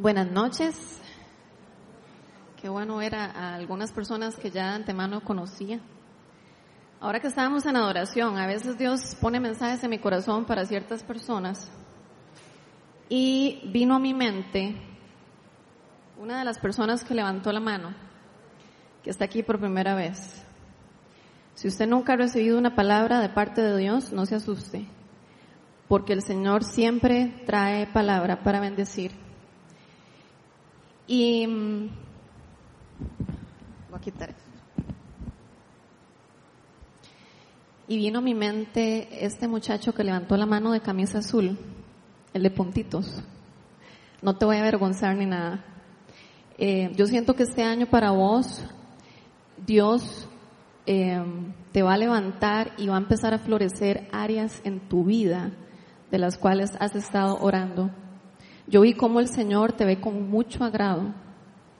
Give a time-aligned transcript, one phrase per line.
[0.00, 1.00] Buenas noches.
[2.62, 5.80] Qué bueno ver a, algunas personas que ya de antemano conocía.
[7.00, 11.02] Ahora que estábamos en adoración, a veces Dios pone mensajes en mi corazón para ciertas
[11.02, 11.68] personas
[13.08, 14.76] y vino a mi mente
[16.16, 17.92] una de las personas que levantó la mano,
[19.02, 20.44] que está aquí por primera vez.
[21.54, 24.86] Si usted nunca ha recibido una palabra de parte de Dios, no se asuste,
[25.88, 29.26] porque el Señor siempre trae palabra para bendecir.
[31.08, 31.88] Y mm,
[33.88, 34.34] voy a quitar
[37.88, 41.58] Y vino a mi mente este muchacho que levantó la mano de camisa azul,
[42.34, 43.22] el de puntitos.
[44.20, 45.64] No te voy a avergonzar ni nada.
[46.58, 48.62] Eh, yo siento que este año para vos,
[49.64, 50.28] Dios
[50.84, 51.18] eh,
[51.72, 55.52] te va a levantar y va a empezar a florecer áreas en tu vida
[56.10, 57.90] de las cuales has estado orando.
[58.68, 61.14] Yo vi cómo el Señor te ve con mucho agrado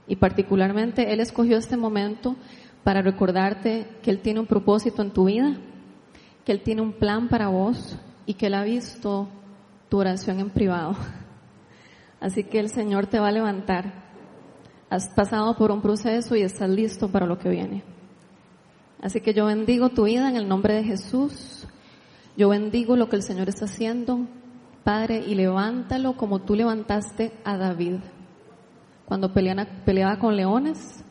[0.07, 2.35] y particularmente Él escogió este momento
[2.83, 5.59] para recordarte que Él tiene un propósito en tu vida,
[6.47, 9.29] que Él tiene un plan para vos y que Él ha visto
[9.91, 10.97] tu oración en privado.
[12.21, 13.93] Así que el Señor te va a levantar.
[14.89, 17.85] Has pasado por un proceso y estás listo para lo que viene.
[19.03, 21.67] Así que yo bendigo tu vida en el nombre de Jesús.
[22.37, 24.27] Yo bendigo lo que el Señor está haciendo.
[24.89, 27.97] Padre, y levántalo como tú levantaste a David,
[29.05, 31.05] cuando peleaba con leones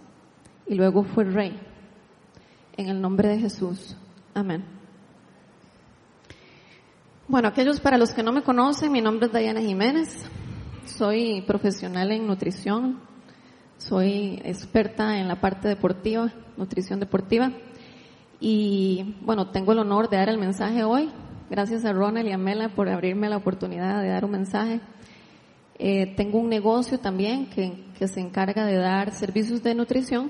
[0.65, 1.55] y luego fue rey.
[2.75, 3.95] En el nombre de Jesús.
[4.33, 4.65] Amén.
[7.27, 10.27] Bueno, aquellos para los que no me conocen, mi nombre es Diana Jiménez.
[10.85, 12.99] Soy profesional en nutrición.
[13.77, 17.51] Soy experta en la parte deportiva, nutrición deportiva.
[18.39, 21.11] Y bueno, tengo el honor de dar el mensaje hoy
[21.49, 24.81] Gracias a Ronald y a Mela por abrirme la oportunidad de dar un mensaje.
[25.79, 30.29] Eh, tengo un negocio también que, que se encarga de dar servicios de nutrición.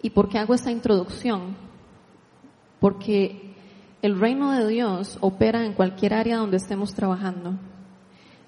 [0.00, 1.56] ¿Y por qué hago esta introducción?
[2.80, 3.54] Porque
[4.00, 7.58] el reino de Dios opera en cualquier área donde estemos trabajando.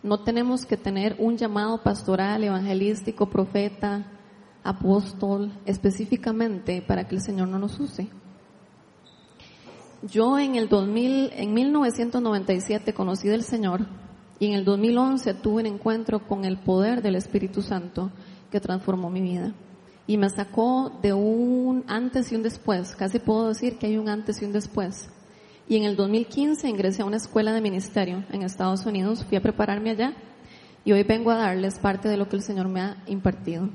[0.03, 4.07] No tenemos que tener un llamado pastoral, evangelístico, profeta,
[4.65, 8.09] apóstol, específicamente para que el Señor no nos use.
[10.11, 13.87] Yo en el 2000, en 1997 conocí del Señor
[14.41, 18.11] y en el 2011 tuve un encuentro con el poder del Espíritu Santo
[18.51, 19.55] que transformó mi vida.
[20.09, 24.09] Y me sacó de un antes y un después, casi puedo decir que hay un
[24.09, 25.09] antes y un después.
[25.69, 29.43] Y en el 2015 ingresé a una escuela de ministerio en Estados Unidos, fui a
[29.43, 30.15] prepararme allá
[30.85, 33.69] y hoy vengo a darles parte de lo que el Señor me ha impartido.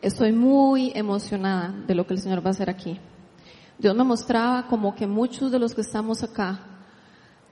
[0.00, 2.98] Estoy muy emocionada de lo que el Señor va a hacer aquí.
[3.78, 6.58] Dios me mostraba como que muchos de los que estamos acá,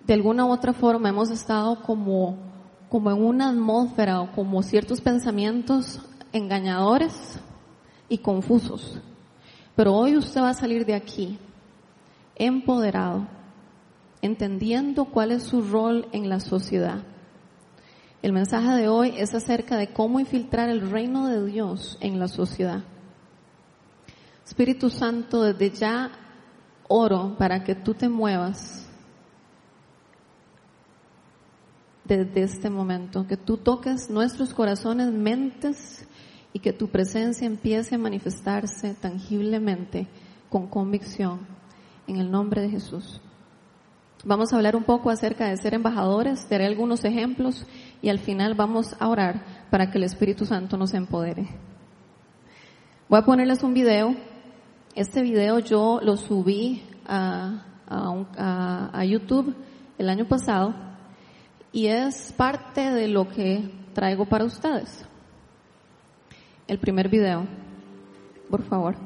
[0.04, 2.36] de alguna u otra forma hemos estado como,
[2.88, 6.00] como en una atmósfera o como ciertos pensamientos
[6.32, 7.38] engañadores
[8.08, 8.98] y confusos.
[9.76, 11.38] Pero hoy usted va a salir de aquí
[12.34, 13.26] empoderado,
[14.20, 16.98] entendiendo cuál es su rol en la sociedad.
[18.22, 22.28] El mensaje de hoy es acerca de cómo infiltrar el reino de Dios en la
[22.28, 22.82] sociedad.
[24.46, 26.10] Espíritu Santo, desde ya
[26.86, 28.88] oro para que tú te muevas
[32.04, 36.06] desde este momento, que tú toques nuestros corazones, mentes
[36.52, 40.06] y que tu presencia empiece a manifestarse tangiblemente
[40.48, 41.40] con convicción
[42.06, 43.20] en el nombre de Jesús.
[44.24, 47.66] Vamos a hablar un poco acerca de ser embajadores, daré algunos ejemplos
[48.00, 51.48] y al final vamos a orar para que el Espíritu Santo nos empodere.
[53.08, 54.35] Voy a ponerles un video
[54.96, 59.54] este video yo lo subí a, a, YouTube
[59.98, 60.74] el año pasado
[61.70, 65.04] y es parte de lo que traigo para ustedes.
[66.66, 67.46] El primer video,
[68.50, 68.96] por favor.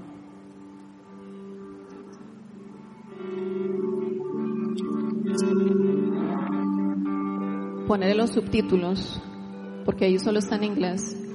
[7.88, 9.20] Ponerle los subtítulos,
[9.84, 11.29] porque ahí solo está en inglés.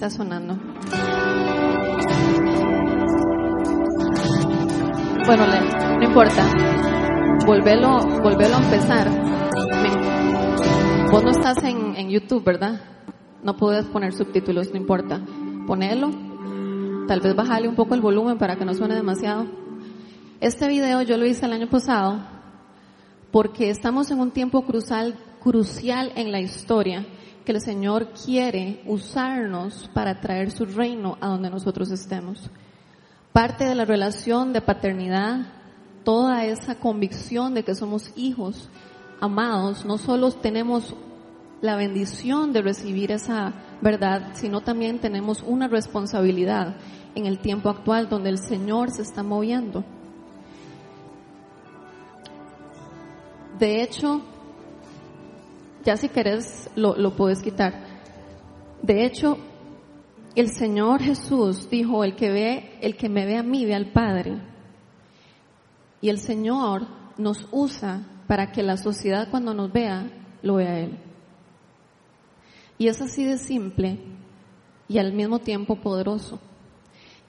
[0.00, 0.56] Está sonando.
[5.26, 5.44] Bueno,
[5.98, 6.42] no importa.
[7.44, 9.10] Volvelo, volvelo a empezar.
[11.10, 12.80] Vos no estás en, en YouTube, ¿verdad?
[13.42, 15.20] No puedes poner subtítulos, no importa.
[15.66, 16.08] Ponelo.
[17.06, 19.48] Tal vez bajarle un poco el volumen para que no suene demasiado.
[20.40, 22.20] Este video yo lo hice el año pasado
[23.30, 27.04] porque estamos en un tiempo crucial, crucial en la historia
[27.44, 32.50] que el Señor quiere usarnos para traer su reino a donde nosotros estemos.
[33.32, 35.46] Parte de la relación de paternidad,
[36.04, 38.68] toda esa convicción de que somos hijos
[39.20, 40.94] amados, no solo tenemos
[41.60, 46.76] la bendición de recibir esa verdad, sino también tenemos una responsabilidad
[47.14, 49.84] en el tiempo actual donde el Señor se está moviendo.
[53.58, 54.22] De hecho,
[55.84, 57.74] ya si querés lo, lo puedes quitar.
[58.82, 59.38] De hecho,
[60.34, 63.92] el Señor Jesús dijo, el que ve, el que me ve a mí ve al
[63.92, 64.40] Padre.
[66.00, 66.86] Y el Señor
[67.18, 70.10] nos usa para que la sociedad cuando nos vea,
[70.42, 70.98] lo vea Él.
[72.78, 73.98] Y es así de simple
[74.88, 76.40] y al mismo tiempo poderoso.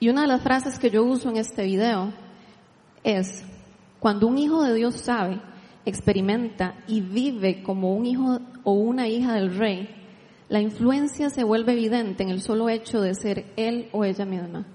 [0.00, 2.12] Y una de las frases que yo uso en este video
[3.04, 3.44] es,
[4.00, 5.40] cuando un hijo de Dios sabe,
[5.84, 9.88] experimenta y vive como un hijo o una hija del rey,
[10.48, 14.66] la influencia se vuelve evidente en el solo hecho de ser él o ella misma.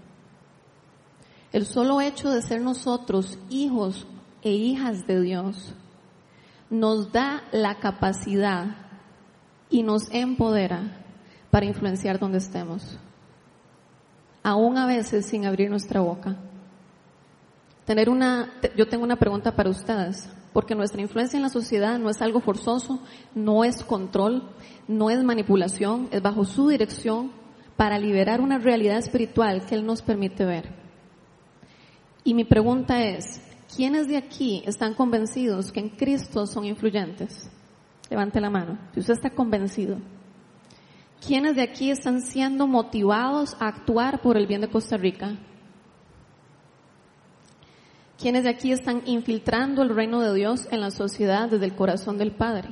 [1.53, 4.07] El solo hecho de ser nosotros hijos
[4.41, 5.73] e hijas de Dios
[6.69, 8.75] nos da la capacidad
[9.69, 11.05] y nos empodera
[11.51, 12.99] para influenciar donde estemos,
[14.43, 16.35] aún a veces sin abrir nuestra boca.
[17.85, 22.09] Tener una, yo tengo una pregunta para ustedes, porque nuestra influencia en la sociedad no
[22.09, 22.99] es algo forzoso,
[23.35, 24.41] no es control,
[24.87, 27.31] no es manipulación, es bajo su dirección
[27.75, 30.73] para liberar una realidad espiritual que Él nos permite ver.
[32.23, 33.39] Y mi pregunta es,
[33.75, 37.51] ¿Quiénes de aquí están convencidos que en Cristo son influyentes?
[38.09, 38.79] Levante la mano.
[38.95, 39.99] Si usted está convencido.
[41.23, 45.37] ¿Quiénes de aquí están siendo motivados a actuar por el bien de Costa Rica?
[48.17, 52.17] ¿Quiénes de aquí están infiltrando el reino de Dios en la sociedad desde el corazón
[52.17, 52.69] del Padre?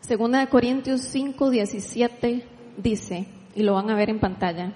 [0.00, 2.46] Segunda de Corintios 5, 17
[2.76, 4.74] dice, y lo van a ver en pantalla,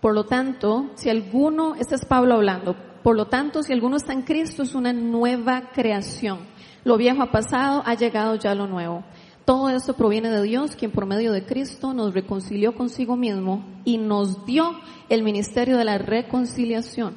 [0.00, 4.12] Por lo tanto, si alguno, este es Pablo hablando, por lo tanto, si alguno está
[4.12, 6.46] en Cristo es una nueva creación.
[6.84, 9.02] Lo viejo ha pasado, ha llegado ya lo nuevo.
[9.48, 13.96] Todo esto proviene de Dios, quien por medio de Cristo nos reconcilió consigo mismo y
[13.96, 14.78] nos dio
[15.08, 17.16] el ministerio de la reconciliación.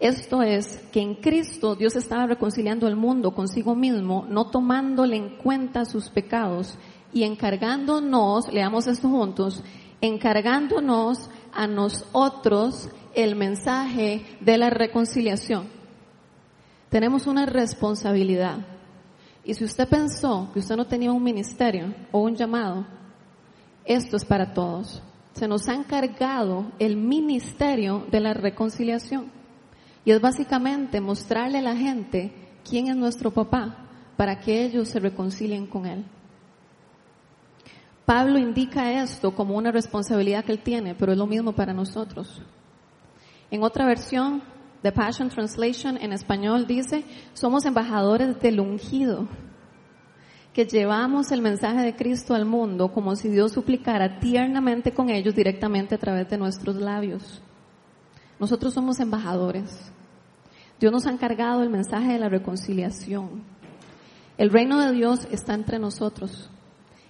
[0.00, 5.38] Esto es que en Cristo Dios estaba reconciliando el mundo consigo mismo, no tomándole en
[5.38, 6.76] cuenta sus pecados
[7.10, 9.64] y encargándonos, leamos esto juntos,
[10.02, 15.68] encargándonos a nosotros el mensaje de la reconciliación.
[16.90, 18.58] Tenemos una responsabilidad.
[19.44, 22.86] Y si usted pensó que usted no tenía un ministerio o un llamado,
[23.84, 25.02] esto es para todos.
[25.32, 29.30] Se nos ha encargado el ministerio de la reconciliación.
[30.04, 32.32] Y es básicamente mostrarle a la gente
[32.68, 36.04] quién es nuestro papá para que ellos se reconcilien con él.
[38.04, 42.42] Pablo indica esto como una responsabilidad que él tiene, pero es lo mismo para nosotros.
[43.50, 44.42] En otra versión,
[44.82, 47.04] The Passion Translation en español dice,
[47.34, 49.28] somos embajadores del ungido,
[50.54, 55.34] que llevamos el mensaje de Cristo al mundo como si Dios suplicara tiernamente con ellos
[55.34, 57.42] directamente a través de nuestros labios.
[58.38, 59.92] Nosotros somos embajadores.
[60.80, 63.44] Dios nos ha encargado el mensaje de la reconciliación.
[64.38, 66.48] El reino de Dios está entre nosotros.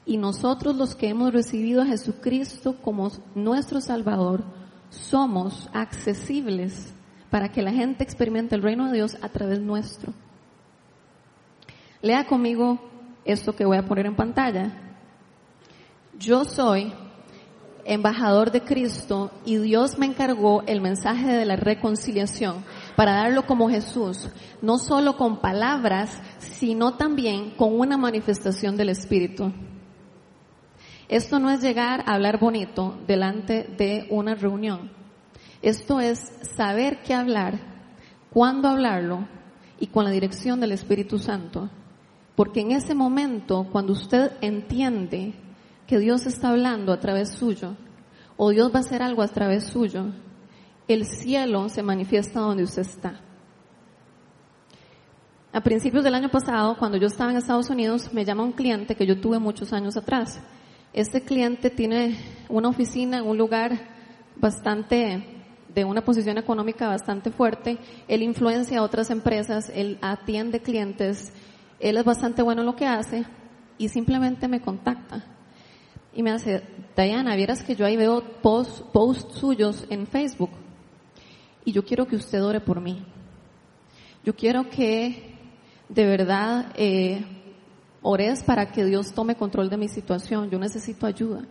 [0.04, 4.42] Y nosotros los que hemos recibido a Jesucristo como nuestro Salvador,
[4.90, 6.92] somos accesibles
[7.30, 10.12] para que la gente experimente el reino de Dios a través nuestro.
[12.02, 12.80] Lea conmigo
[13.24, 14.72] esto que voy a poner en pantalla.
[16.18, 16.92] Yo soy
[17.84, 22.64] embajador de Cristo y Dios me encargó el mensaje de la reconciliación
[22.96, 24.28] para darlo como Jesús,
[24.62, 29.52] no solo con palabras, sino también con una manifestación del Espíritu.
[31.08, 34.99] Esto no es llegar a hablar bonito delante de una reunión.
[35.62, 36.18] Esto es
[36.56, 37.60] saber qué hablar,
[38.30, 39.28] cuándo hablarlo
[39.78, 41.70] y con la dirección del Espíritu Santo.
[42.34, 45.34] Porque en ese momento, cuando usted entiende
[45.86, 47.76] que Dios está hablando a través suyo,
[48.36, 50.06] o Dios va a hacer algo a través suyo,
[50.88, 53.20] el cielo se manifiesta donde usted está.
[55.52, 58.94] A principios del año pasado, cuando yo estaba en Estados Unidos, me llama un cliente
[58.94, 60.40] que yo tuve muchos años atrás
[60.92, 62.16] este cliente tiene
[62.48, 63.78] una oficina en un lugar
[64.36, 65.39] bastante,
[65.74, 71.32] de una posición económica bastante fuerte, él influencia a otras empresas, él atiende clientes,
[71.78, 73.24] él es bastante bueno en lo que hace
[73.78, 75.24] y simplemente me contacta.
[76.12, 76.62] Y me hace,
[76.96, 80.50] Diana, vieras que yo ahí veo posts post suyos en Facebook
[81.64, 83.04] y yo quiero que usted ore por mí.
[84.24, 85.38] Yo quiero que
[85.88, 87.24] de verdad eh,
[88.02, 90.50] ores para que Dios tome control de mi situación.
[90.50, 91.44] Yo necesito ayuda.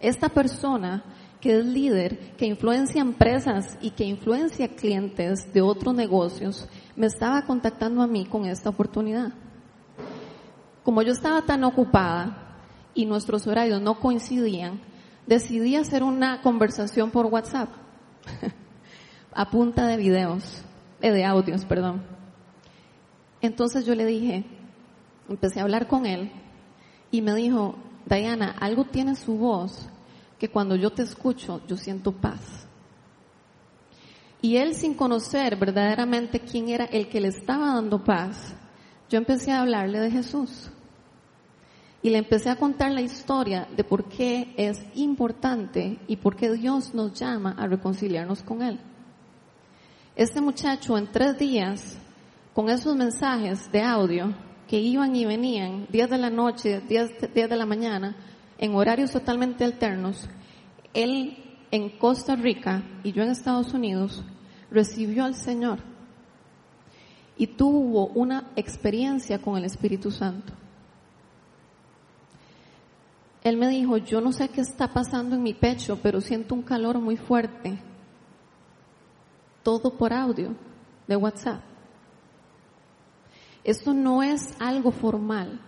[0.00, 1.02] Esta persona
[1.44, 7.42] que es líder, que influencia empresas y que influencia clientes de otros negocios, me estaba
[7.42, 9.30] contactando a mí con esta oportunidad.
[10.82, 12.62] Como yo estaba tan ocupada
[12.94, 14.80] y nuestros horarios no coincidían,
[15.26, 17.68] decidí hacer una conversación por WhatsApp
[19.34, 20.62] a punta de videos,
[21.02, 22.02] eh, de audios, perdón.
[23.42, 24.46] Entonces yo le dije,
[25.28, 26.32] empecé a hablar con él
[27.10, 27.74] y me dijo,
[28.06, 29.90] Diana, algo tiene su voz
[30.38, 32.66] que cuando yo te escucho yo siento paz.
[34.40, 38.54] Y él sin conocer verdaderamente quién era el que le estaba dando paz,
[39.08, 40.70] yo empecé a hablarle de Jesús.
[42.02, 46.52] Y le empecé a contar la historia de por qué es importante y por qué
[46.52, 48.78] Dios nos llama a reconciliarnos con Él.
[50.14, 51.96] Este muchacho en tres días,
[52.52, 54.34] con esos mensajes de audio
[54.68, 58.14] que iban y venían, días de la noche, días, días de la mañana,
[58.58, 60.28] en horarios totalmente alternos,
[60.92, 61.36] él
[61.70, 64.22] en Costa Rica y yo en Estados Unidos,
[64.70, 65.78] recibió al Señor
[67.36, 70.52] y tuvo una experiencia con el Espíritu Santo.
[73.42, 76.62] Él me dijo, yo no sé qué está pasando en mi pecho, pero siento un
[76.62, 77.78] calor muy fuerte.
[79.62, 80.54] Todo por audio
[81.06, 81.60] de WhatsApp.
[83.62, 85.60] Esto no es algo formal.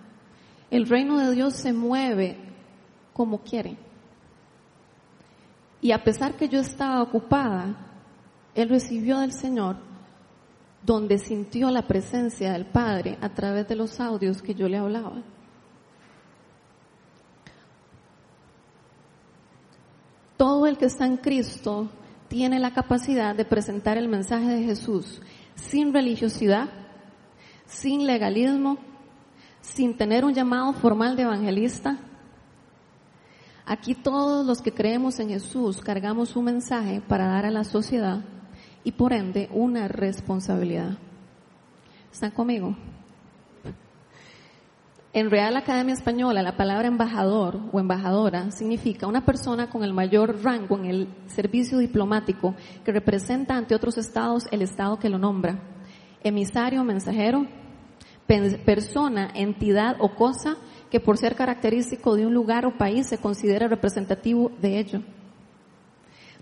[0.70, 2.38] El reino de Dios se mueve
[3.16, 3.78] como quiere.
[5.80, 7.74] Y a pesar que yo estaba ocupada,
[8.54, 9.76] él recibió del Señor
[10.82, 15.22] donde sintió la presencia del Padre a través de los audios que yo le hablaba.
[20.36, 21.88] Todo el que está en Cristo
[22.28, 25.22] tiene la capacidad de presentar el mensaje de Jesús
[25.54, 26.68] sin religiosidad,
[27.64, 28.76] sin legalismo,
[29.62, 31.98] sin tener un llamado formal de evangelista.
[33.68, 38.20] Aquí todos los que creemos en Jesús cargamos un mensaje para dar a la sociedad
[38.84, 40.98] y por ende una responsabilidad.
[42.12, 42.76] ¿Están conmigo?
[45.12, 50.44] En Real Academia Española, la palabra embajador o embajadora significa una persona con el mayor
[50.44, 52.54] rango en el servicio diplomático
[52.84, 55.58] que representa ante otros estados el estado que lo nombra.
[56.22, 57.48] Emisario, mensajero,
[58.26, 60.56] persona, entidad o cosa
[60.90, 65.02] que por ser característico de un lugar o país se considera representativo de ello.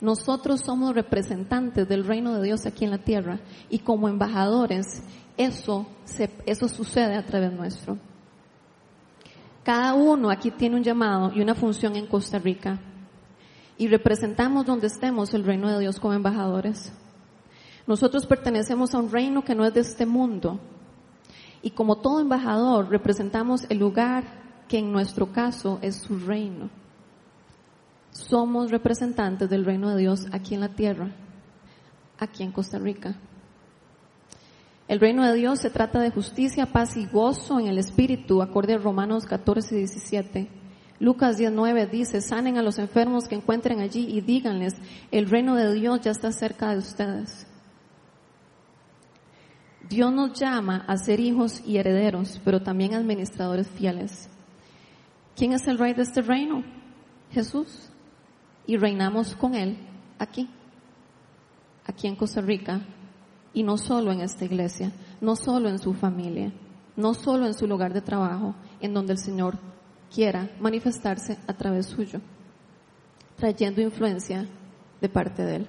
[0.01, 5.03] Nosotros somos representantes del reino de Dios aquí en la tierra y como embajadores
[5.37, 5.87] eso,
[6.47, 7.99] eso sucede a través nuestro.
[9.63, 12.79] Cada uno aquí tiene un llamado y una función en Costa Rica
[13.79, 16.93] y representamos donde estemos el reino de Dios como embajadores.
[17.87, 20.61] Nosotros pertenecemos a un reino que no es de este mundo
[21.65, 24.25] y como todo embajador representamos el lugar
[24.69, 26.69] que en nuestro caso es su reino.
[28.11, 31.11] Somos representantes del reino de Dios aquí en la tierra,
[32.19, 33.17] aquí en Costa Rica.
[34.89, 38.75] El reino de Dios se trata de justicia, paz y gozo en el Espíritu, acorde
[38.75, 40.49] a Romanos 14 y 17.
[41.01, 44.75] Lucas 19 dice, sanen a los enfermos que encuentren allí y díganles,
[45.11, 47.44] el reino de Dios ya está cerca de ustedes.
[49.95, 54.29] Dios nos llama a ser hijos y herederos, pero también administradores fieles.
[55.37, 56.65] ¿Quién es el rey de este reino?
[57.31, 57.91] Jesús.
[58.67, 59.79] Y reinamos con Él
[60.19, 60.49] aquí,
[61.85, 62.81] aquí en Costa Rica,
[63.53, 66.53] y no solo en esta iglesia, no solo en su familia,
[66.97, 69.59] no solo en su lugar de trabajo, en donde el Señor
[70.13, 72.21] quiera manifestarse a través suyo,
[73.37, 74.49] trayendo influencia
[75.01, 75.67] de parte de Él.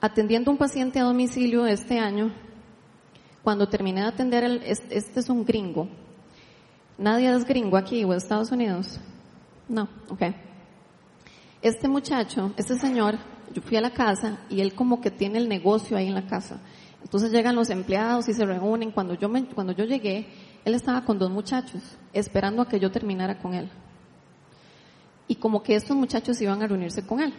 [0.00, 2.43] Atendiendo un paciente a domicilio este año,
[3.44, 5.86] cuando terminé de atender, el, este es un gringo.
[6.96, 8.98] ¿Nadie es gringo aquí o en Estados Unidos?
[9.68, 10.22] No, ok.
[11.60, 13.18] Este muchacho, este señor,
[13.52, 16.26] yo fui a la casa y él como que tiene el negocio ahí en la
[16.26, 16.58] casa.
[17.02, 18.90] Entonces llegan los empleados y se reúnen.
[18.90, 20.26] Cuando yo, cuando yo llegué,
[20.64, 21.82] él estaba con dos muchachos,
[22.14, 23.70] esperando a que yo terminara con él.
[25.28, 27.34] Y como que estos muchachos iban a reunirse con él.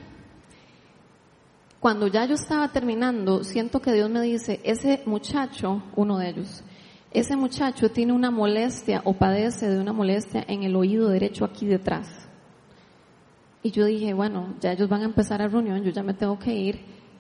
[1.85, 6.63] Cuando ya yo estaba terminando, siento que Dios me dice, ese muchacho, uno de ellos,
[7.11, 11.67] ese muchacho tiene una molestia o padece de una molestia en el oído derecho aquí
[11.67, 12.27] detrás.
[13.61, 16.39] Y yo dije, bueno, ya ellos van a empezar a reunión, yo ya me tengo
[16.39, 16.79] que ir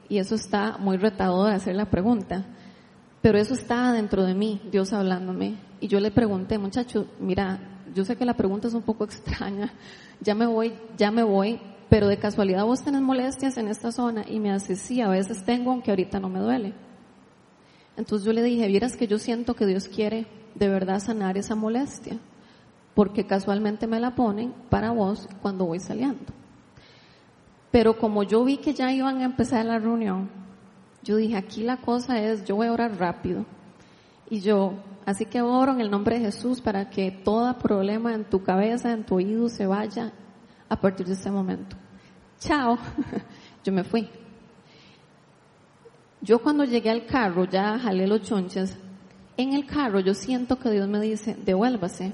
[0.09, 2.43] y eso está muy retado de hacer la pregunta.
[3.21, 5.57] Pero eso estaba dentro de mí, Dios hablándome.
[5.79, 7.59] Y yo le pregunté, muchacho, mira,
[7.93, 9.71] yo sé que la pregunta es un poco extraña,
[10.21, 11.59] ya me voy, ya me voy,
[11.95, 15.45] pero de casualidad vos tenés molestias en esta zona y me hace, sí, a veces
[15.45, 16.73] tengo, aunque ahorita no me duele.
[17.95, 21.55] Entonces yo le dije, vieras que yo siento que Dios quiere de verdad sanar esa
[21.55, 22.17] molestia,
[22.95, 26.25] porque casualmente me la ponen para vos cuando voy saliendo.
[27.71, 30.29] Pero como yo vi que ya iban a empezar la reunión,
[31.01, 33.45] yo dije, aquí la cosa es, yo voy a orar rápido.
[34.29, 34.73] Y yo,
[35.05, 38.91] así que oro en el nombre de Jesús para que todo problema en tu cabeza,
[38.91, 40.11] en tu oído, se vaya
[40.67, 41.77] a partir de ese momento.
[42.45, 42.77] Chao.
[43.63, 44.07] yo me fui.
[46.21, 48.77] Yo cuando llegué al carro, ya jalé los chonches,
[49.37, 52.13] en el carro yo siento que Dios me dice, devuélvase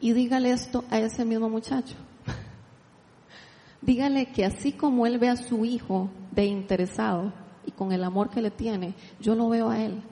[0.00, 1.94] y dígale esto a ese mismo muchacho.
[3.82, 7.32] dígale que así como él ve a su hijo de interesado
[7.64, 10.02] y con el amor que le tiene, yo lo veo a él.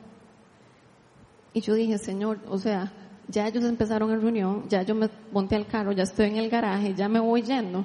[1.52, 2.92] Y yo dije, Señor, o sea,
[3.28, 6.49] ya ellos empezaron en reunión, ya yo me monté al carro, ya estoy en el
[6.49, 7.84] garaje, ya me voy yendo.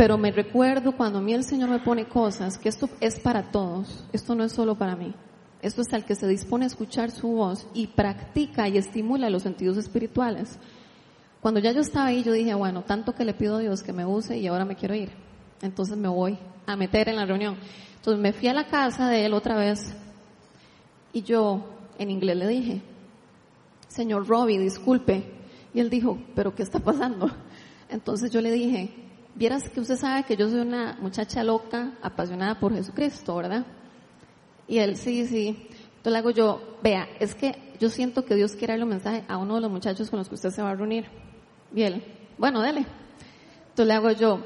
[0.00, 3.50] Pero me recuerdo cuando a mí el Señor me pone cosas, que esto es para
[3.50, 5.12] todos, esto no es solo para mí.
[5.60, 9.42] Esto es al que se dispone a escuchar su voz y practica y estimula los
[9.42, 10.58] sentidos espirituales.
[11.42, 13.92] Cuando ya yo estaba ahí, yo dije, bueno, tanto que le pido a Dios que
[13.92, 15.10] me use y ahora me quiero ir.
[15.60, 17.58] Entonces me voy a meter en la reunión.
[17.96, 19.94] Entonces me fui a la casa de él otra vez
[21.12, 21.62] y yo
[21.98, 22.80] en inglés le dije,
[23.86, 25.30] señor Robbie, disculpe.
[25.74, 27.30] Y él dijo, pero ¿qué está pasando?
[27.90, 28.99] Entonces yo le dije,
[29.34, 33.66] vieras que usted sabe que yo soy una muchacha loca, apasionada por Jesucristo, ¿verdad?
[34.68, 35.48] Y él, sí, sí.
[35.48, 39.24] Entonces le hago yo, vea, es que yo siento que Dios quiere darle un mensaje
[39.28, 41.06] a uno de los muchachos con los que usted se va a reunir.
[41.74, 42.04] Y él,
[42.38, 42.86] bueno, dele.
[43.68, 44.40] Entonces le hago yo,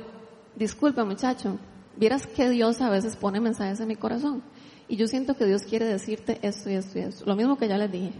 [0.56, 1.58] disculpe muchacho,
[1.96, 4.42] vieras que Dios a veces pone mensajes en mi corazón.
[4.88, 7.24] Y yo siento que Dios quiere decirte esto y esto y esto.
[7.24, 8.12] Lo mismo que ya les dije.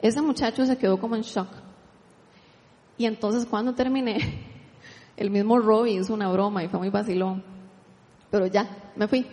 [0.00, 1.48] Ese muchacho se quedó como en shock.
[2.98, 4.18] Y entonces cuando terminé,
[5.16, 7.42] el mismo Robbie hizo una broma y fue muy vacilón.
[8.30, 9.26] Pero ya, me fui.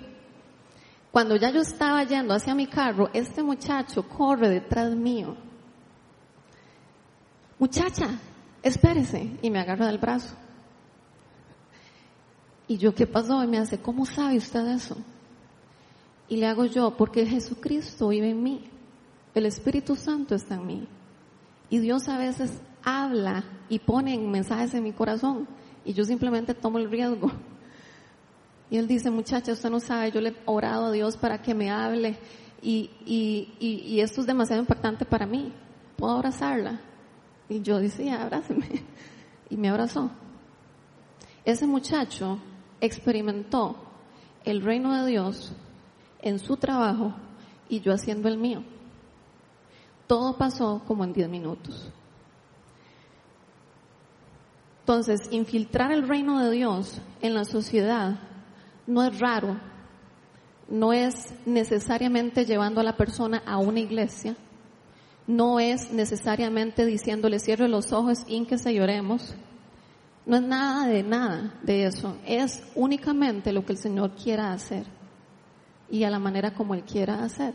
[1.11, 5.35] Cuando ya yo estaba yendo hacia mi carro, este muchacho corre detrás mío.
[7.57, 8.09] Muchacha,
[8.61, 9.37] espérese.
[9.41, 10.35] Y me agarra del brazo.
[12.67, 13.43] Y yo, ¿qué pasó?
[13.43, 14.95] Y me hace, ¿cómo sabe usted eso?
[16.27, 18.69] Y le hago yo, porque Jesucristo vive en mí.
[19.33, 20.87] El Espíritu Santo está en mí.
[21.71, 25.47] Y Dios a veces habla y pone mensajes en mi corazón.
[25.85, 27.31] Y yo simplemente tomo el riesgo.
[28.69, 31.55] Y él dice, muchacha, usted no sabe, yo le he orado a Dios para que
[31.55, 32.17] me hable
[32.61, 35.53] y, y, y, esto es demasiado impactante para mí.
[35.95, 36.79] ¿Puedo abrazarla?
[37.47, 38.83] Y yo decía, abrázame.
[39.49, 40.11] Y me abrazó.
[41.43, 42.37] Ese muchacho
[42.81, 43.75] experimentó
[44.45, 45.51] el reino de Dios
[46.21, 47.15] en su trabajo
[47.67, 48.63] y yo haciendo el mío.
[50.05, 51.91] Todo pasó como en 10 minutos.
[54.89, 58.15] Entonces, infiltrar el reino de Dios en la sociedad
[58.87, 59.55] no es raro,
[60.67, 64.35] no es necesariamente llevando a la persona a una iglesia,
[65.27, 69.35] no es necesariamente diciéndole cierre los ojos se lloremos,
[70.25, 74.87] no es nada de nada de eso, es únicamente lo que el Señor quiera hacer
[75.91, 77.53] y a la manera como Él quiera hacer.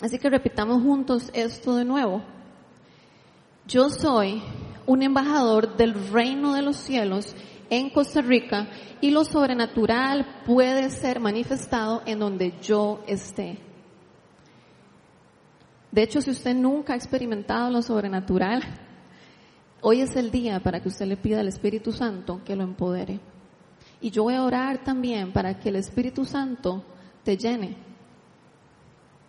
[0.00, 2.22] Así que repitamos juntos esto de nuevo.
[3.66, 4.42] Yo soy
[4.86, 7.34] un embajador del reino de los cielos
[7.70, 8.68] en Costa Rica
[9.00, 13.58] y lo sobrenatural puede ser manifestado en donde yo esté.
[15.90, 18.62] De hecho, si usted nunca ha experimentado lo sobrenatural,
[19.80, 23.18] hoy es el día para que usted le pida al Espíritu Santo que lo empodere.
[24.00, 26.84] Y yo voy a orar también para que el Espíritu Santo
[27.24, 27.76] te llene.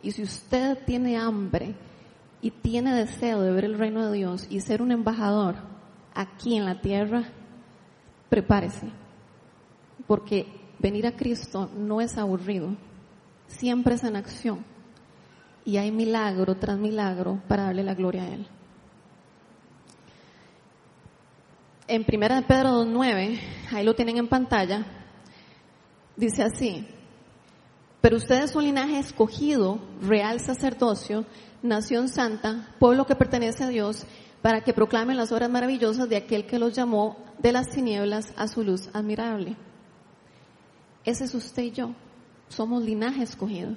[0.04, 1.74] Y si usted tiene hambre
[2.42, 5.56] y tiene deseo de ver el reino de Dios y ser un embajador
[6.14, 7.24] aquí en la tierra,
[8.30, 8.90] prepárese,
[10.06, 10.46] porque
[10.80, 12.76] venir a Cristo no es aburrido,
[13.48, 14.64] siempre es en acción
[15.66, 18.48] y hay milagro tras milagro para darle la gloria a Él.
[21.88, 23.40] En primera de Pedro 2.9,
[23.74, 24.86] ahí lo tienen en pantalla,
[26.16, 26.88] dice así,
[28.02, 31.26] pero ustedes son linaje escogido, real sacerdocio,
[31.64, 34.06] nación santa, pueblo que pertenece a Dios,
[34.42, 38.48] para que proclamen las obras maravillosas de aquel que los llamó de las tinieblas a
[38.48, 39.56] su luz admirable.
[41.04, 41.92] Ese es usted y yo.
[42.50, 43.76] Somos linaje escogido.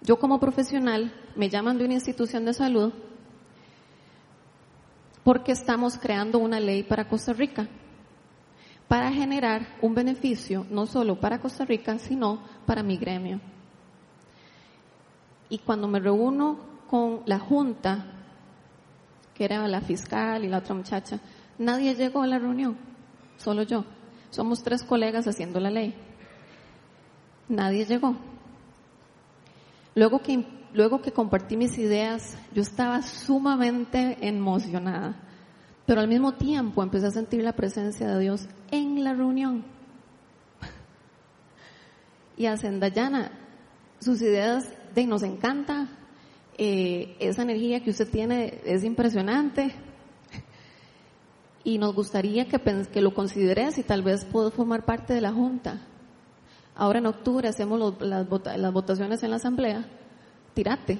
[0.00, 2.92] Yo como profesional me llaman de una institución de salud
[5.22, 7.68] porque estamos creando una ley para Costa Rica
[8.88, 13.40] para generar un beneficio no solo para Costa Rica, sino para mi gremio.
[15.48, 18.06] Y cuando me reúno con la junta
[19.34, 21.18] que era la fiscal y la otra muchacha,
[21.58, 22.76] nadie llegó a la reunión,
[23.36, 23.84] solo yo.
[24.30, 25.94] Somos tres colegas haciendo la ley.
[27.48, 28.16] Nadie llegó.
[29.94, 35.16] Luego que, luego que compartí mis ideas, yo estaba sumamente emocionada,
[35.86, 39.64] pero al mismo tiempo empecé a sentir la presencia de Dios en la reunión.
[42.36, 43.30] Y a Zendayana,
[44.00, 45.88] sus ideas de nos encanta,
[46.56, 49.72] eh, esa energía que usted tiene es impresionante
[51.64, 52.58] y nos gustaría que,
[52.92, 55.82] que lo consideres y tal vez puedo formar parte de la Junta.
[56.76, 59.84] Ahora en octubre hacemos las, votaciones en la Asamblea,
[60.54, 60.98] tirate.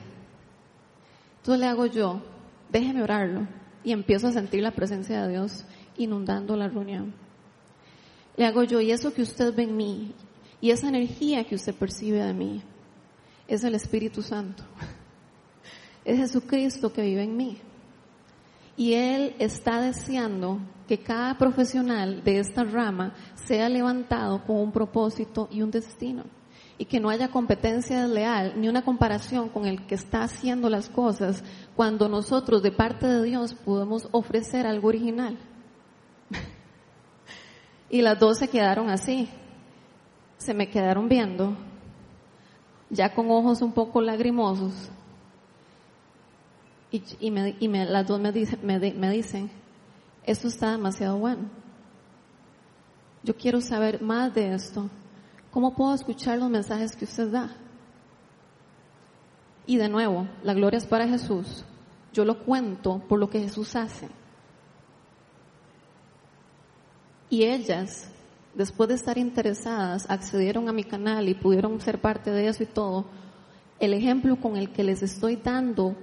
[1.39, 2.23] Entonces le hago yo,
[2.71, 3.49] déjeme orarlo
[3.85, 5.65] y empiezo a sentir la presencia de Dios
[5.97, 7.15] inundando la reunión.
[8.37, 10.13] Le hago yo, y eso que usted ve en mí,
[10.61, 12.63] y esa energía que usted percibe de mí,
[13.47, 14.65] es el Espíritu Santo.
[16.05, 17.59] Es Jesucristo que vive en mí.
[18.77, 25.49] Y Él está deseando que cada profesional de esta rama sea levantado con un propósito
[25.51, 26.25] y un destino.
[26.77, 30.89] Y que no haya competencia leal ni una comparación con el que está haciendo las
[30.89, 31.45] cosas
[31.77, 35.39] cuando nosotros de parte de Dios podemos ofrecer algo original.
[37.91, 39.29] y las dos se quedaron así.
[40.39, 41.57] Se me quedaron viendo,
[42.91, 44.91] ya con ojos un poco lagrimosos
[47.21, 48.31] y, me, las dos me,
[48.63, 49.51] me, dicen,
[50.25, 51.51] esto está demasiado bueno.
[53.23, 54.89] Yo quiero saber más de esto.
[55.55, 57.57] ¿Cómo puedo escuchar los mensajes que usted da?
[59.67, 61.65] Y de nuevo, la gloria es para Jesús.
[62.13, 64.09] Yo lo cuento por lo que Jesús hace.
[67.31, 68.11] Y ellas,
[68.53, 72.67] después de estar interesadas, accedieron a mi canal y pudieron ser parte de eso y
[72.67, 73.05] todo.
[73.79, 75.95] El ejemplo con el que les estoy dando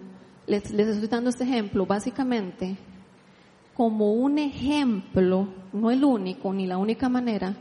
[0.48, 2.78] les, estoy dando este ejemplo básicamente
[3.76, 7.56] como un ejemplo, no el único ni la única manera,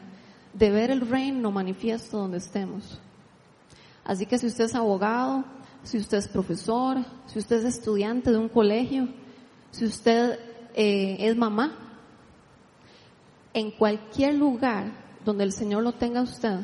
[0.52, 2.98] de ver el reino manifiesto donde estemos.
[4.04, 5.44] Así que si usted es abogado,
[5.82, 9.08] si usted es profesor, si usted es estudiante de un colegio,
[9.70, 10.38] si usted
[10.74, 11.76] eh, es mamá,
[13.54, 14.92] en cualquier lugar
[15.24, 16.60] donde el Señor lo tenga usted,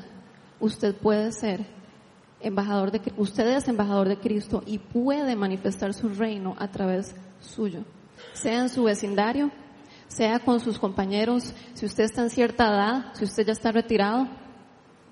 [0.61, 1.67] usted puede ser
[2.41, 7.81] embajador de usted embajador de Cristo y puede manifestar su reino a través suyo,
[8.35, 9.51] sea en su vecindario,
[10.09, 14.29] sea con sus compañeros, si usted está en cierta edad, si usted ya está retirado,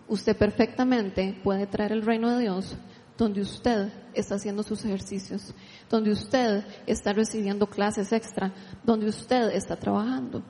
[0.09, 2.77] usted perfectamente puede traer el reino de Dios
[3.17, 5.55] donde usted está haciendo sus ejercicios,
[5.89, 8.53] donde usted está recibiendo clases extra,
[8.83, 10.43] donde usted está trabajando.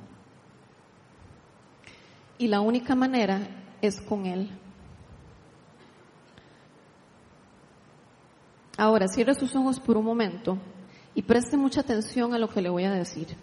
[2.38, 3.40] Y la única manera
[3.82, 4.50] es con Él.
[8.76, 10.58] Ahora, cierre sus ojos por un momento
[11.14, 13.36] y preste mucha atención a lo que le voy a decir.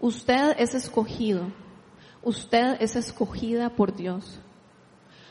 [0.00, 1.52] Usted es escogido,
[2.22, 4.40] usted es escogida por Dios,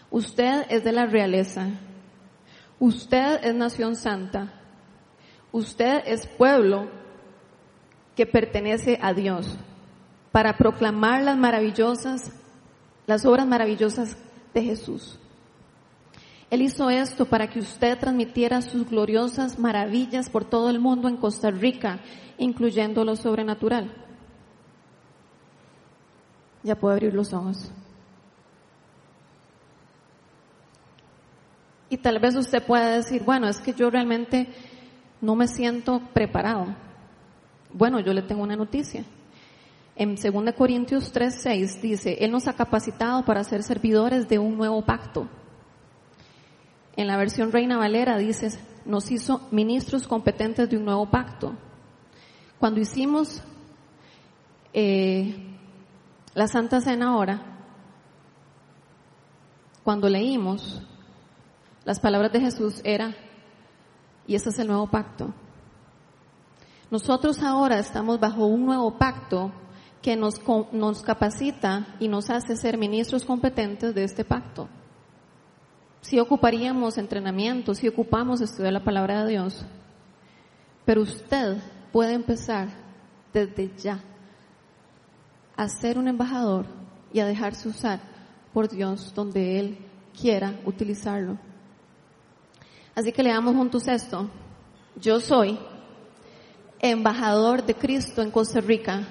[0.09, 1.67] usted es de la realeza,
[2.79, 4.53] usted es nación santa,
[5.51, 6.89] usted es pueblo
[8.15, 9.57] que pertenece a Dios
[10.31, 12.31] para proclamar las maravillosas,
[13.05, 14.17] las obras maravillosas
[14.53, 15.19] de Jesús.
[16.49, 21.17] Él hizo esto para que usted transmitiera sus gloriosas maravillas por todo el mundo en
[21.17, 21.99] Costa Rica,
[22.37, 24.04] incluyendo lo sobrenatural.
[26.65, 27.71] Ya puedo abrir los ojos.
[31.89, 34.49] Y tal vez usted pueda decir, bueno, es que yo realmente
[35.21, 36.75] no me siento preparado.
[37.71, 39.05] Bueno, yo le tengo una noticia.
[39.95, 44.83] En 2 Corintios 3:6 dice, Él nos ha capacitado para ser servidores de un nuevo
[44.83, 45.29] pacto
[46.95, 48.49] en la versión Reina Valera dice,
[48.85, 51.53] nos hizo ministros competentes de un nuevo pacto.
[52.57, 53.41] Cuando hicimos
[54.73, 55.54] eh,
[56.35, 57.41] la Santa Cena ahora,
[59.83, 60.81] cuando leímos
[61.83, 63.15] las palabras de Jesús era,
[64.27, 65.33] y ese es el nuevo pacto.
[66.91, 69.51] Nosotros ahora estamos bajo un nuevo pacto
[70.03, 70.39] que nos,
[70.71, 74.69] nos capacita y nos hace ser ministros competentes de este pacto
[76.05, 79.65] si ocuparíamos entrenamiento, si ocupamos estudiar la palabra de Dios,
[80.85, 81.57] pero usted
[81.91, 82.67] puede empezar
[83.33, 84.03] desde ya
[85.55, 86.65] a ser un embajador
[87.13, 87.99] y a dejarse usar
[88.53, 89.77] por Dios donde Él
[90.19, 91.37] quiera utilizarlo.
[92.93, 94.29] Así que leamos juntos esto.
[94.95, 95.59] Yo soy
[96.79, 99.07] embajador de Cristo en Costa Rica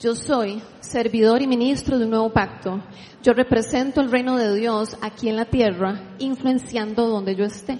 [0.00, 2.82] yo soy servidor y ministro de un nuevo pacto.
[3.22, 7.78] Yo represento el reino de Dios aquí en la tierra, influenciando donde yo esté.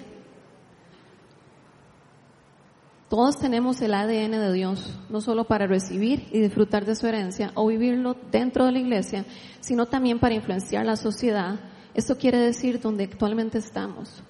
[3.10, 7.50] Todos tenemos el ADN de Dios, no solo para recibir y disfrutar de su herencia
[7.56, 9.24] o vivirlo dentro de la iglesia,
[9.58, 11.58] sino también para influenciar la sociedad.
[11.92, 14.22] Esto quiere decir donde actualmente estamos.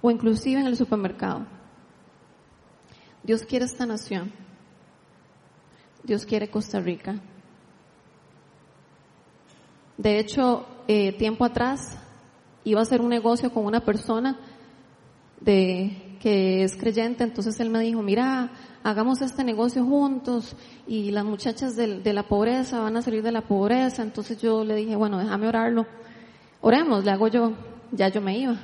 [0.00, 1.46] o inclusive en el supermercado.
[3.22, 4.32] Dios quiere esta nación.
[6.02, 7.20] Dios quiere Costa Rica.
[9.96, 11.96] De hecho, eh, tiempo atrás
[12.64, 14.38] iba a hacer un negocio con una persona
[15.40, 18.50] de que es creyente, entonces él me dijo, mira,
[18.82, 23.32] hagamos este negocio juntos y las muchachas de, de, la pobreza van a salir de
[23.32, 24.02] la pobreza.
[24.02, 25.86] Entonces yo le dije, bueno, déjame orarlo.
[26.60, 27.52] Oremos, le hago yo,
[27.92, 28.56] ya yo me iba.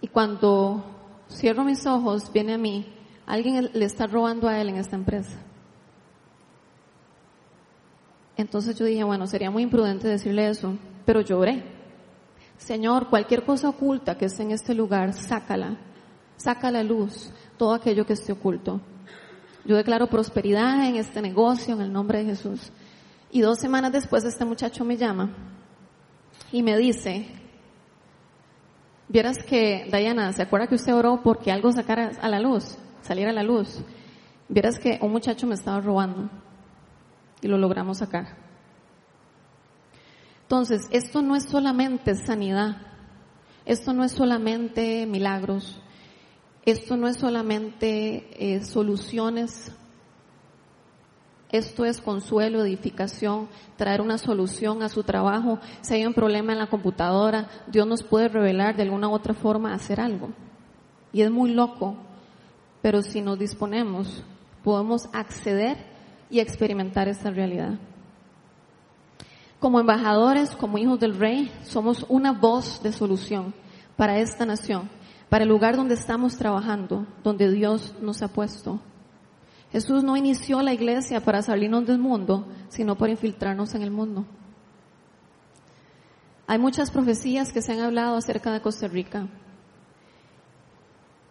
[0.00, 0.84] Y cuando
[1.30, 2.86] cierro mis ojos, viene a mí,
[3.26, 5.38] alguien le está robando a él en esta empresa.
[8.36, 11.62] Entonces yo dije, bueno, sería muy imprudente decirle eso, pero lloré.
[12.56, 15.78] Señor, cualquier cosa oculta que esté en este lugar, sácala,
[16.40, 18.80] saca a la luz todo aquello que esté oculto.
[19.64, 22.72] Yo declaro prosperidad en este negocio en el nombre de Jesús.
[23.30, 25.30] Y dos semanas después este muchacho me llama
[26.50, 27.28] y me dice,
[29.08, 33.30] vieras que, Diana, ¿se acuerda que usted oró porque algo sacara a la luz, saliera
[33.30, 33.82] a la luz?
[34.48, 36.30] Vieras que un muchacho me estaba robando
[37.40, 38.36] y lo logramos sacar.
[40.42, 42.78] Entonces, esto no es solamente sanidad,
[43.64, 45.80] esto no es solamente milagros,
[46.64, 49.72] esto no es solamente eh, soluciones,
[51.50, 55.58] esto es consuelo, edificación, traer una solución a su trabajo.
[55.80, 59.34] Si hay un problema en la computadora, Dios nos puede revelar de alguna u otra
[59.34, 60.30] forma hacer algo.
[61.12, 61.96] Y es muy loco,
[62.82, 64.22] pero si nos disponemos,
[64.62, 65.76] podemos acceder
[66.30, 67.78] y experimentar esta realidad.
[69.58, 73.52] Como embajadores, como hijos del rey, somos una voz de solución
[73.96, 74.88] para esta nación
[75.30, 78.80] para el lugar donde estamos trabajando, donde Dios nos ha puesto.
[79.70, 84.26] Jesús no inició la iglesia para salirnos del mundo, sino para infiltrarnos en el mundo.
[86.48, 89.28] Hay muchas profecías que se han hablado acerca de Costa Rica,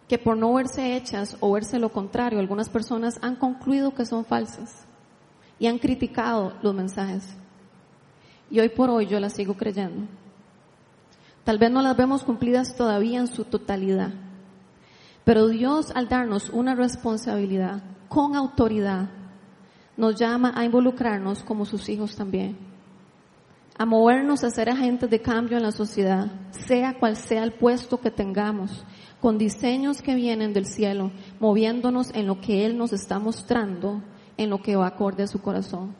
[0.08, 4.24] que por no verse hechas o verse lo contrario, algunas personas han concluido que son
[4.24, 4.86] falsas
[5.58, 7.36] y han criticado los mensajes.
[8.50, 10.08] Y hoy por hoy yo las sigo creyendo.
[11.44, 14.12] Tal vez no las vemos cumplidas todavía en su totalidad.
[15.24, 19.08] Pero Dios al darnos una responsabilidad con autoridad,
[19.96, 22.56] nos llama a involucrarnos como sus hijos también.
[23.78, 28.00] A movernos a ser agentes de cambio en la sociedad, sea cual sea el puesto
[28.00, 28.84] que tengamos,
[29.20, 34.02] con diseños que vienen del cielo, moviéndonos en lo que Él nos está mostrando,
[34.36, 35.94] en lo que va acorde a su corazón.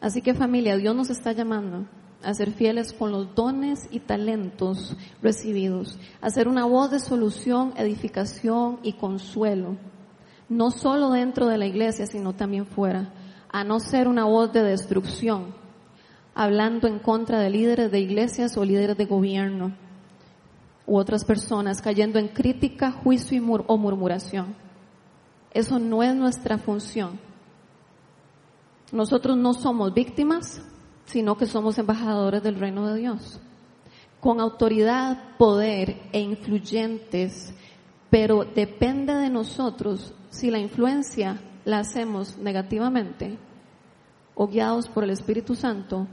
[0.00, 1.86] Así que familia, Dios nos está llamando
[2.22, 7.72] a ser fieles con los dones y talentos recibidos, a ser una voz de solución,
[7.76, 9.76] edificación y consuelo,
[10.48, 13.12] no solo dentro de la iglesia, sino también fuera,
[13.50, 15.54] a no ser una voz de destrucción,
[16.34, 19.76] hablando en contra de líderes de iglesias o líderes de gobierno
[20.86, 24.56] u otras personas, cayendo en crítica, juicio y o murmuración.
[25.52, 27.20] Eso no es nuestra función.
[28.90, 30.62] Nosotros no somos víctimas,
[31.08, 33.40] sino que somos embajadores del reino de Dios,
[34.20, 37.54] con autoridad, poder e influyentes,
[38.10, 43.38] pero depende de nosotros si la influencia la hacemos negativamente
[44.34, 46.06] o guiados por el Espíritu Santo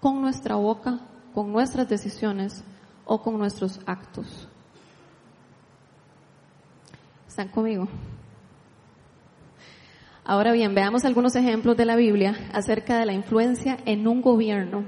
[0.00, 1.00] con nuestra boca,
[1.34, 2.62] con nuestras decisiones
[3.04, 4.48] o con nuestros actos.
[7.26, 7.88] ¿Están conmigo?
[10.30, 14.84] Ahora bien, veamos algunos ejemplos de la Biblia acerca de la influencia en un gobierno.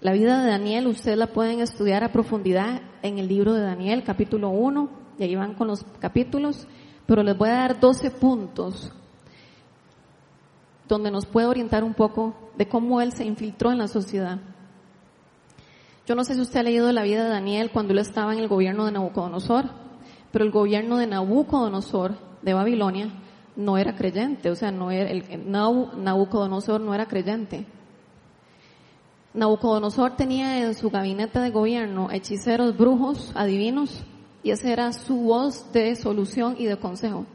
[0.00, 4.02] La vida de Daniel ustedes la pueden estudiar a profundidad en el libro de Daniel,
[4.02, 4.88] capítulo 1,
[5.20, 6.66] y ahí van con los capítulos,
[7.06, 8.90] pero les voy a dar 12 puntos
[10.88, 14.40] donde nos puede orientar un poco de cómo él se infiltró en la sociedad.
[16.08, 18.40] Yo no sé si usted ha leído la vida de Daniel cuando él estaba en
[18.40, 19.66] el gobierno de Nabucodonosor,
[20.32, 23.20] pero el gobierno de Nabucodonosor de Babilonia
[23.56, 27.66] no era creyente, o sea, no era, el, Nabucodonosor no era creyente.
[29.32, 34.04] Nabucodonosor tenía en su gabinete de gobierno hechiceros, brujos, adivinos,
[34.42, 37.26] y esa era su voz de solución y de consejo.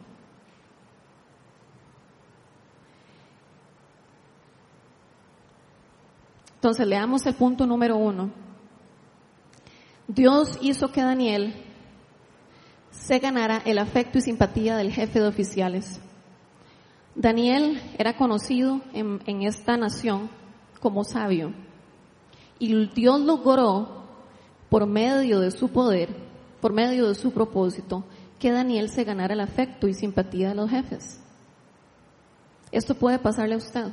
[6.55, 8.31] Entonces, leamos el punto número uno.
[10.07, 11.53] Dios hizo que Daniel
[12.91, 16.01] se ganara el afecto y simpatía del jefe de oficiales.
[17.15, 20.29] Daniel era conocido en, esta nación
[20.79, 21.53] como sabio
[22.59, 24.03] y Dios logró
[24.69, 26.15] por medio de su poder,
[26.61, 28.03] por medio de su propósito,
[28.37, 31.19] que Daniel se ganara el afecto y simpatía de los jefes.
[32.71, 33.87] Esto puede pasarle a usted,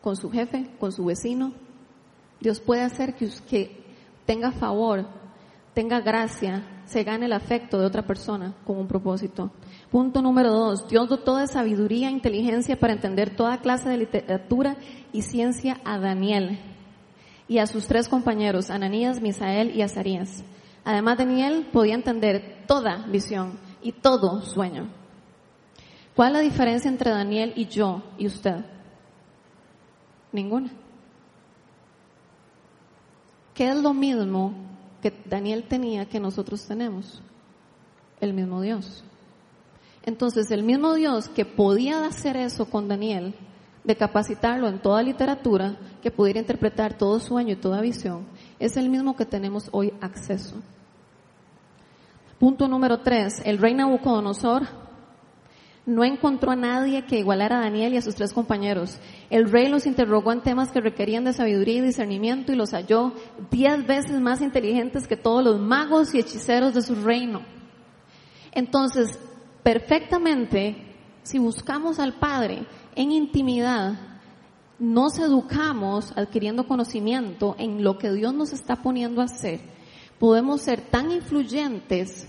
[0.00, 1.52] con su jefe, con su vecino.
[2.40, 3.84] Dios puede hacer que,
[4.24, 5.06] tenga favor,
[5.78, 9.52] tenga gracia, se gane el afecto de otra persona con un propósito.
[9.92, 14.76] Punto número dos, Dios dotó de sabiduría e inteligencia para entender toda clase de literatura
[15.12, 16.58] y ciencia a Daniel
[17.46, 20.42] y a sus tres compañeros, Ananías, Misael y Azarías.
[20.84, 24.88] Además, Daniel podía entender toda visión y todo sueño.
[26.16, 28.64] ¿Cuál es la diferencia entre Daniel y yo y usted?
[30.32, 30.72] Ninguna.
[33.54, 34.66] ¿Qué es lo mismo
[35.02, 37.22] que Daniel tenía que nosotros tenemos?
[38.20, 39.04] El mismo Dios.
[40.04, 43.34] Entonces, el mismo Dios que podía hacer eso con Daniel,
[43.84, 48.26] de capacitarlo en toda literatura, que pudiera interpretar todo sueño y toda visión,
[48.58, 50.56] es el mismo que tenemos hoy acceso.
[52.38, 54.87] Punto número tres, el rey Nabucodonosor
[55.88, 58.98] no encontró a nadie que igualara a Daniel y a sus tres compañeros.
[59.30, 63.14] El rey los interrogó en temas que requerían de sabiduría y discernimiento y los halló
[63.50, 67.40] diez veces más inteligentes que todos los magos y hechiceros de su reino.
[68.52, 69.18] Entonces,
[69.62, 70.76] perfectamente,
[71.22, 73.94] si buscamos al Padre en intimidad,
[74.78, 79.60] nos educamos adquiriendo conocimiento en lo que Dios nos está poniendo a hacer,
[80.18, 82.28] podemos ser tan influyentes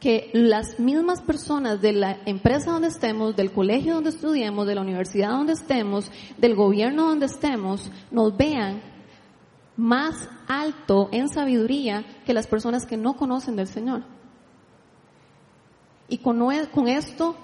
[0.00, 4.82] que las mismas personas de la empresa donde estemos, del colegio donde estudiemos, de la
[4.82, 8.82] universidad donde estemos, del gobierno donde estemos, nos vean
[9.76, 14.02] más alto en sabiduría que las personas que no conocen del Señor.
[16.08, 16.40] Y con,
[16.88, 17.36] esto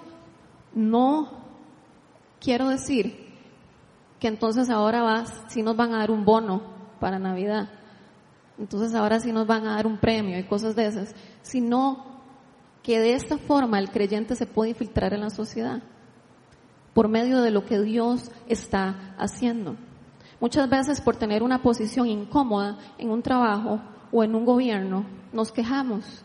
[0.73, 1.29] no
[2.39, 3.33] quiero decir
[4.19, 6.61] que entonces ahora sí nos van a dar un bono
[6.99, 7.69] para Navidad,
[8.57, 12.12] entonces ahora sí nos van a dar un premio y cosas de esas, sino
[12.83, 15.81] que de esta forma el creyente se puede infiltrar en la sociedad
[16.93, 19.77] por medio de lo que Dios está haciendo.
[20.39, 25.51] Muchas veces por tener una posición incómoda en un trabajo o en un gobierno, nos
[25.51, 26.23] quejamos.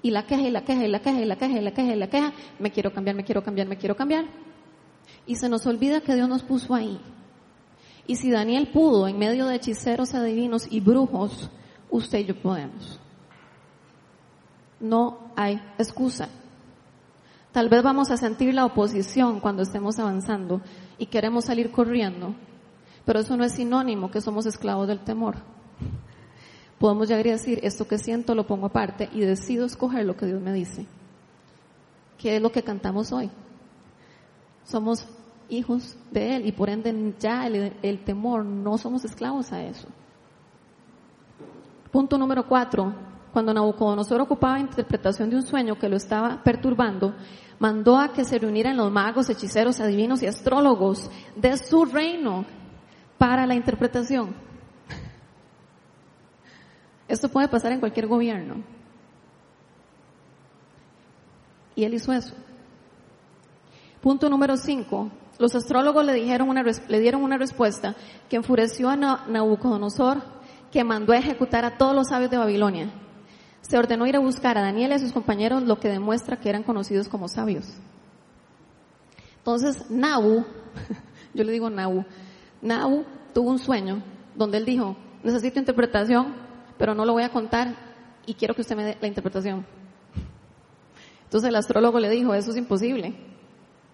[0.00, 1.92] Y la queja, y la queja, y la queja, y la queja, y la queja,
[1.92, 4.24] y la queja, me quiero cambiar, me quiero cambiar, me quiero cambiar.
[5.26, 6.98] Y se nos olvida que Dios nos puso ahí.
[8.06, 11.50] Y si Daniel pudo, en medio de hechiceros adivinos y brujos,
[11.90, 13.01] usted y yo podemos
[14.82, 16.28] no hay excusa.
[17.52, 20.60] Tal vez vamos a sentir la oposición cuando estemos avanzando
[20.98, 22.34] y queremos salir corriendo,
[23.04, 25.36] pero eso no es sinónimo que somos esclavos del temor.
[26.78, 30.26] Podemos llegar y decir, esto que siento lo pongo aparte y decido escoger lo que
[30.26, 30.86] Dios me dice.
[32.18, 33.30] ¿Qué es lo que cantamos hoy?
[34.64, 35.06] Somos
[35.48, 39.86] hijos de Él y por ende ya el, el temor, no somos esclavos a eso.
[41.92, 42.94] Punto número cuatro,
[43.32, 47.14] cuando Nabucodonosor ocupaba interpretación de un sueño que lo estaba perturbando,
[47.58, 52.44] mandó a que se reunieran los magos, hechiceros, adivinos y astrólogos de su reino
[53.16, 54.34] para la interpretación.
[57.08, 58.56] Esto puede pasar en cualquier gobierno.
[61.74, 62.34] Y él hizo eso.
[64.02, 65.10] Punto número cinco.
[65.38, 67.96] Los astrólogos le, dijeron una, le dieron una respuesta
[68.28, 70.22] que enfureció a Nabucodonosor,
[70.70, 73.01] que mandó a ejecutar a todos los sabios de Babilonia
[73.62, 76.50] se ordenó ir a buscar a Daniel y a sus compañeros, lo que demuestra que
[76.50, 77.66] eran conocidos como sabios.
[79.38, 80.44] Entonces, Nabu,
[81.34, 82.04] yo le digo Nabu,
[82.60, 84.02] Nabu tuvo un sueño
[84.36, 86.34] donde él dijo, necesito interpretación,
[86.76, 87.74] pero no lo voy a contar
[88.26, 89.64] y quiero que usted me dé la interpretación.
[91.24, 93.14] Entonces el astrólogo le dijo, eso es imposible.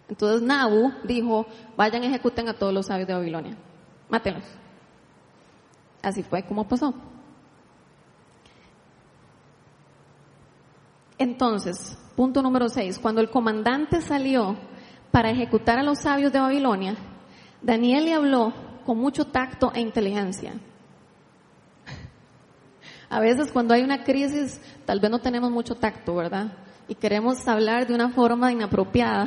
[0.09, 3.57] Entonces Nabu dijo, vayan ejecuten a todos los sabios de Babilonia,
[4.09, 4.45] mátenlos.
[6.03, 6.95] Así fue como pasó.
[11.19, 14.57] Entonces, punto número 6, cuando el comandante salió
[15.11, 16.95] para ejecutar a los sabios de Babilonia,
[17.61, 18.53] Daniel le habló
[18.87, 20.55] con mucho tacto e inteligencia.
[23.11, 26.53] A veces cuando hay una crisis, tal vez no tenemos mucho tacto, ¿verdad?
[26.87, 29.27] Y queremos hablar de una forma inapropiada,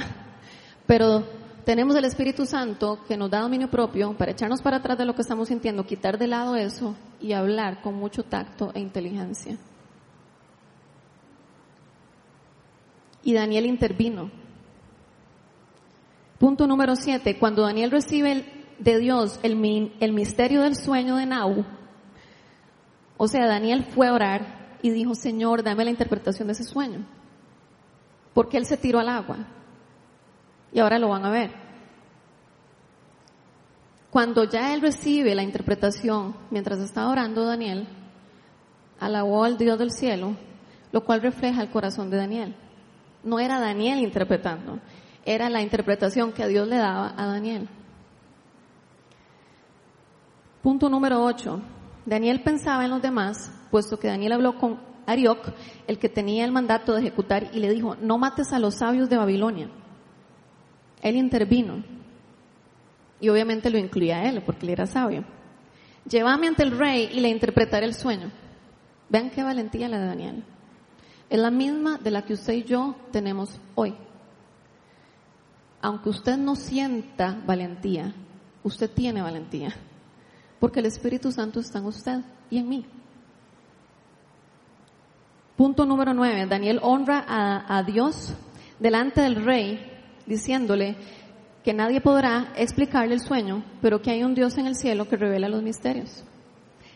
[0.86, 1.24] pero
[1.66, 5.14] tenemos el Espíritu Santo que nos da dominio propio para echarnos para atrás de lo
[5.14, 9.58] que estamos sintiendo, quitar de lado eso y hablar con mucho tacto e inteligencia.
[13.24, 14.32] Y Daniel intervino.
[16.40, 18.46] Punto número siete, cuando Daniel recibe
[18.80, 21.66] de Dios el, el misterio del sueño de Naú,
[23.18, 27.06] o sea, Daniel fue a orar y dijo, Señor, dame la interpretación de ese sueño,
[28.34, 29.38] porque él se tiró al agua
[30.74, 31.52] y ahora lo van a ver.
[34.10, 37.88] Cuando ya él recibe la interpretación, mientras está orando Daniel,
[39.00, 40.36] alabó al Dios del cielo,
[40.92, 42.56] lo cual refleja el corazón de Daniel.
[43.24, 44.80] No era Daniel interpretando,
[45.26, 47.70] era la interpretación que Dios le daba a Daniel.
[50.62, 51.62] Punto número 8.
[52.06, 55.54] Daniel pensaba en los demás puesto que Daniel habló con Arioc,
[55.88, 59.10] el que tenía el mandato de ejecutar, y le dijo, no mates a los sabios
[59.10, 59.70] de Babilonia.
[61.02, 61.84] Él intervino.
[63.20, 65.24] Y obviamente lo incluía él, porque él era sabio.
[66.08, 68.32] Llévame ante el rey y le interpretaré el sueño.
[69.10, 70.44] Vean qué valentía la de Daniel.
[71.32, 73.96] Es la misma de la que usted y yo tenemos hoy.
[75.82, 78.14] Aunque usted no sienta valentía,
[78.64, 79.74] usted tiene valentía.
[80.60, 82.20] Porque el Espíritu Santo está en usted
[82.50, 82.86] y en mí.
[85.56, 86.46] Punto número nueve.
[86.48, 88.34] Daniel honra a, a Dios
[88.78, 89.90] delante del rey
[90.26, 90.98] diciéndole
[91.64, 95.16] que nadie podrá explicarle el sueño, pero que hay un Dios en el cielo que
[95.16, 96.26] revela los misterios.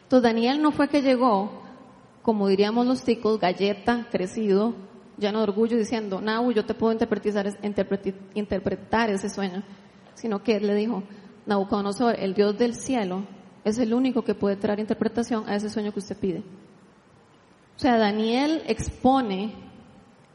[0.04, 1.64] Entonces Daniel no fue que llegó,
[2.26, 4.74] como diríamos los ticos, galleta, crecido,
[5.16, 7.56] lleno de orgullo, diciendo, Nahu, yo te puedo interpretar,
[8.34, 9.62] interpretar ese sueño,
[10.16, 11.04] sino que él le dijo,
[11.46, 13.28] Nabucodonosor, el Dios del cielo,
[13.64, 16.40] es el único que puede traer interpretación a ese sueño que usted pide.
[16.40, 19.54] O sea, Daniel expone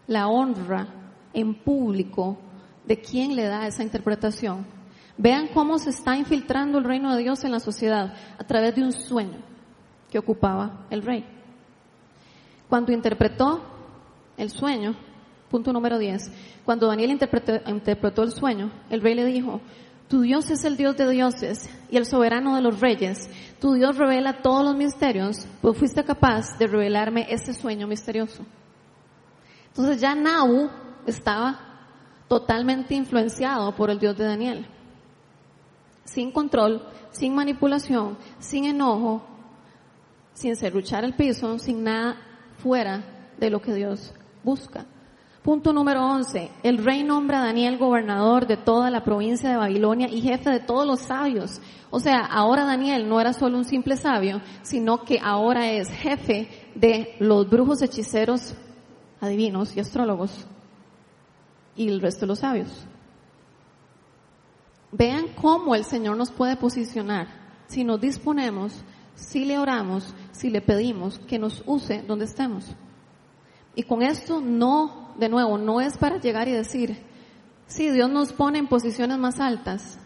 [0.06, 0.86] la honra
[1.32, 2.38] en público
[2.86, 4.64] de quién le da esa interpretación.
[5.18, 8.84] Vean cómo se está infiltrando el reino de Dios en la sociedad a través de
[8.84, 9.38] un sueño
[10.08, 11.39] que ocupaba el rey.
[12.70, 13.60] Cuando interpretó
[14.36, 14.94] el sueño,
[15.50, 19.60] punto número 10, cuando Daniel interpretó, interpretó el sueño, el rey le dijo,
[20.08, 23.28] tu Dios es el Dios de dioses y el soberano de los reyes.
[23.60, 28.44] Tu Dios revela todos los misterios, pues fuiste capaz de revelarme este sueño misterioso.
[29.66, 30.70] Entonces ya Nahu
[31.06, 31.58] estaba
[32.28, 34.66] totalmente influenciado por el Dios de Daniel.
[36.04, 39.22] Sin control, sin manipulación, sin enojo,
[40.34, 42.29] sin serruchar el piso, sin nada
[42.62, 43.02] fuera
[43.38, 44.12] de lo que Dios
[44.44, 44.86] busca.
[45.42, 46.50] Punto número 11.
[46.62, 50.60] El rey nombra a Daniel gobernador de toda la provincia de Babilonia y jefe de
[50.60, 51.60] todos los sabios.
[51.90, 56.48] O sea, ahora Daniel no era solo un simple sabio, sino que ahora es jefe
[56.74, 58.54] de los brujos, hechiceros,
[59.20, 60.46] adivinos y astrólogos
[61.74, 62.86] y el resto de los sabios.
[64.92, 67.28] Vean cómo el Señor nos puede posicionar
[67.66, 68.74] si nos disponemos,
[69.20, 72.64] si le oramos, si le pedimos que nos use donde estemos.
[73.74, 76.98] Y con esto no de nuevo, no es para llegar y decir,
[77.66, 79.98] sí, Dios nos pone en posiciones más altas.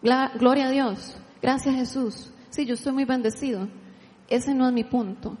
[0.00, 1.16] Gloria a Dios.
[1.42, 2.30] Gracias Jesús.
[2.50, 3.68] Sí, yo estoy muy bendecido.
[4.28, 5.36] Ese no es mi punto.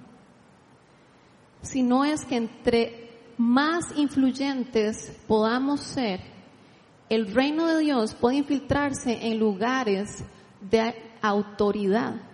[1.62, 6.20] Sino es que entre más influyentes podamos ser,
[7.08, 10.24] el reino de Dios puede infiltrarse en lugares
[10.60, 12.29] de autoridad.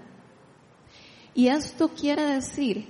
[1.37, 2.87] Y esto quiere decir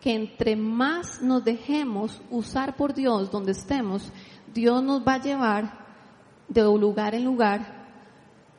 [0.00, 4.10] que entre más nos dejemos usar por Dios donde estemos,
[4.52, 5.78] Dios nos va a llevar
[6.48, 7.86] de lugar en lugar,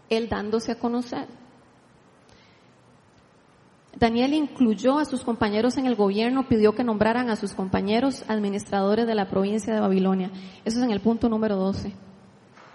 [0.10, 1.28] Él dándose a conocer.
[4.00, 9.06] Daniel incluyó a sus compañeros en el gobierno, pidió que nombraran a sus compañeros administradores
[9.06, 10.32] de la provincia de Babilonia.
[10.64, 11.94] Eso es en el punto número 12.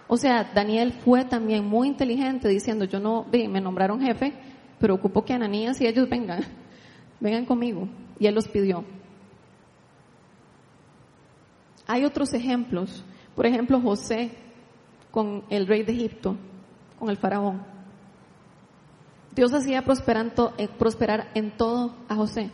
[0.08, 4.34] O sea, Daniel fue también muy inteligente diciendo, yo no, me nombraron jefe,
[4.80, 6.40] pero ocupo que Ananías y ellos vengan,
[7.20, 8.84] vengan conmigo y él los pidió.
[11.86, 13.04] Hay otros ejemplos,
[13.36, 14.30] por ejemplo José
[15.10, 16.36] con el rey de Egipto,
[16.98, 17.62] con el faraón.
[19.34, 19.84] Dios hacía
[20.58, 22.50] eh, prosperar en todo a José.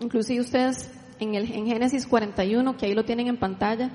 [0.00, 3.90] Inclusive ustedes en, el, en Génesis 41, que ahí lo tienen en pantalla,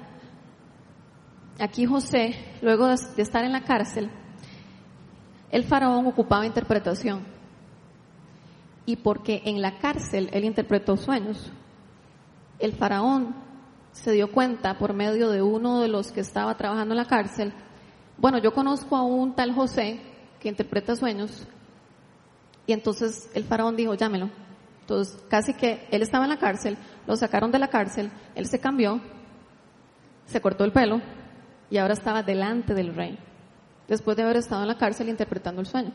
[1.60, 4.10] aquí José, luego de estar en la cárcel,
[5.52, 7.24] el faraón ocupaba interpretación
[8.86, 11.52] y porque en la cárcel él interpretó sueños.
[12.60, 13.36] El faraón
[13.92, 17.54] se dio cuenta por medio de uno de los que estaba trabajando en la cárcel,
[18.18, 20.00] bueno, yo conozco a un tal José
[20.40, 21.48] que interpreta sueños,
[22.68, 24.30] y entonces el faraón dijo, llámelo.
[24.82, 26.78] Entonces, casi que él estaba en la cárcel,
[27.08, 29.02] lo sacaron de la cárcel, él se cambió,
[30.26, 31.02] se cortó el pelo
[31.70, 33.18] y ahora estaba delante del rey,
[33.88, 35.94] después de haber estado en la cárcel interpretando el sueño.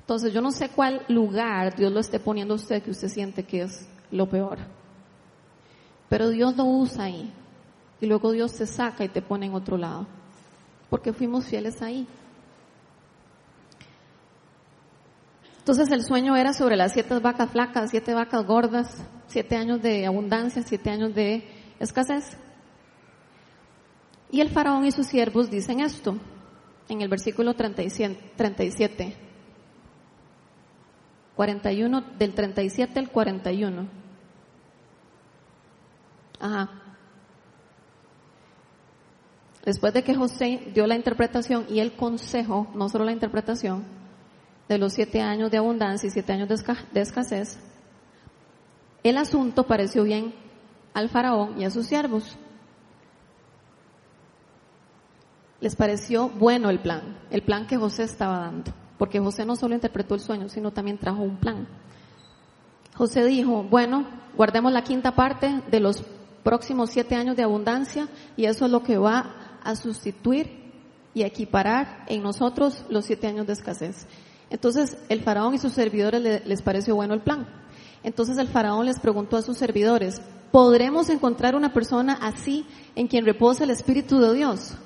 [0.00, 3.42] Entonces yo no sé cuál lugar Dios lo esté poniendo a usted que usted siente
[3.42, 4.58] que es lo peor.
[6.08, 7.30] Pero Dios lo usa ahí.
[8.00, 10.06] Y luego Dios te saca y te pone en otro lado.
[10.88, 12.06] Porque fuimos fieles ahí.
[15.58, 20.06] Entonces el sueño era sobre las siete vacas flacas, siete vacas gordas, siete años de
[20.06, 21.46] abundancia, siete años de
[21.78, 22.38] escasez.
[24.30, 26.16] Y el faraón y sus siervos dicen esto
[26.88, 29.16] en el versículo 37.
[31.36, 33.88] 41, del 37 al 41.
[36.40, 36.70] Ajá.
[39.64, 43.84] Después de que José dio la interpretación y el consejo, no solo la interpretación,
[44.68, 47.58] de los siete años de abundancia y siete años de escasez,
[49.02, 50.34] el asunto pareció bien
[50.92, 52.36] al faraón y a sus siervos.
[55.60, 59.74] Les pareció bueno el plan, el plan que José estaba dando, porque José no solo
[59.74, 61.66] interpretó el sueño, sino también trajo un plan.
[62.94, 64.06] José dijo, bueno,
[64.36, 66.04] guardemos la quinta parte de los
[66.44, 70.72] próximos siete años de abundancia y eso es lo que va a sustituir
[71.12, 74.06] y equiparar en nosotros los siete años de escasez.
[74.50, 77.46] Entonces el faraón y sus servidores les pareció bueno el plan.
[78.02, 83.26] Entonces el faraón les preguntó a sus servidores, ¿podremos encontrar una persona así en quien
[83.26, 84.76] reposa el Espíritu de Dios?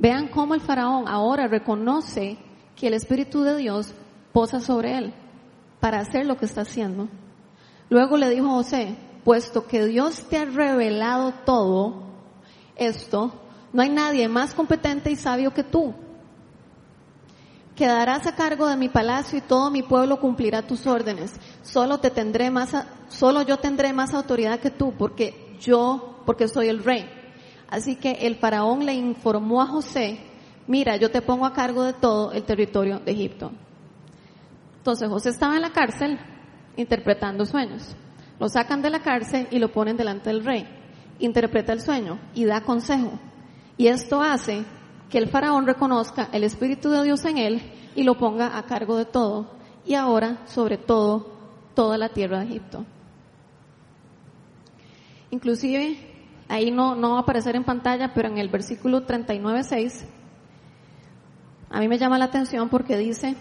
[0.00, 2.38] Vean cómo el faraón ahora reconoce
[2.74, 3.92] que el Espíritu de Dios
[4.32, 5.12] posa sobre él
[5.78, 7.08] para hacer lo que está haciendo.
[7.90, 12.02] Luego le dijo José, puesto que Dios te ha revelado todo
[12.76, 13.30] esto,
[13.74, 15.92] no hay nadie más competente y sabio que tú.
[17.76, 21.34] Quedarás a cargo de mi palacio y todo mi pueblo cumplirá tus órdenes.
[21.62, 22.74] Solo te tendré más,
[23.08, 27.19] solo yo tendré más autoridad que tú, porque yo, porque soy el rey.
[27.70, 30.18] Así que el faraón le informó a José,
[30.66, 33.52] mira, yo te pongo a cargo de todo el territorio de Egipto.
[34.78, 36.18] Entonces José estaba en la cárcel
[36.76, 37.94] interpretando sueños.
[38.40, 40.66] Lo sacan de la cárcel y lo ponen delante del rey.
[41.18, 43.12] Interpreta el sueño y da consejo.
[43.76, 44.64] Y esto hace
[45.10, 47.62] que el faraón reconozca el Espíritu de Dios en él
[47.94, 49.50] y lo ponga a cargo de todo.
[49.84, 51.26] Y ahora, sobre todo,
[51.74, 52.84] toda la tierra de Egipto.
[55.30, 56.09] Inclusive,
[56.50, 60.04] ahí no, no va a aparecer en pantalla, pero en el versículo 39.6,
[61.70, 63.36] a mí me llama la atención porque dice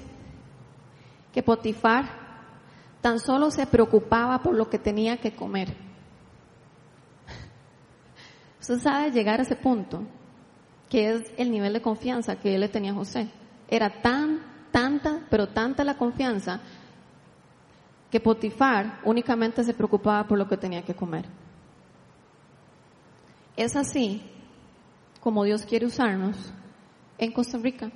[1.33, 2.05] que Potifar
[3.01, 5.69] tan solo se preocupaba por lo que tenía que comer.
[8.61, 10.03] Usted sabe llegar a ese punto
[10.87, 13.27] que es el nivel de confianza que él le tenía a José.
[13.67, 14.39] Era tan,
[14.71, 16.61] tanta, pero tanta la confianza
[18.11, 21.25] que Potifar únicamente se preocupaba por lo que tenía que comer.
[23.59, 24.21] Es así
[25.19, 26.37] como Dios quiere usarnos
[27.17, 27.91] en Costa Rica.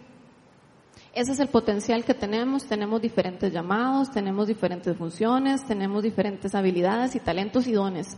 [1.13, 7.15] Ese es el potencial que tenemos, tenemos diferentes llamados, tenemos diferentes funciones, tenemos diferentes habilidades
[7.15, 8.17] y talentos y dones,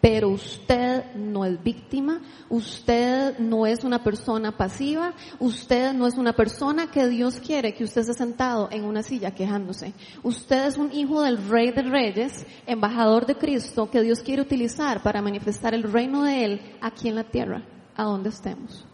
[0.00, 6.32] pero usted no es víctima, usted no es una persona pasiva, usted no es una
[6.32, 9.92] persona que Dios quiere que usted esté sentado en una silla quejándose.
[10.22, 15.02] Usted es un hijo del Rey de Reyes, embajador de Cristo que Dios quiere utilizar
[15.02, 17.62] para manifestar el reino de Él aquí en la tierra,
[17.94, 18.86] a donde estemos.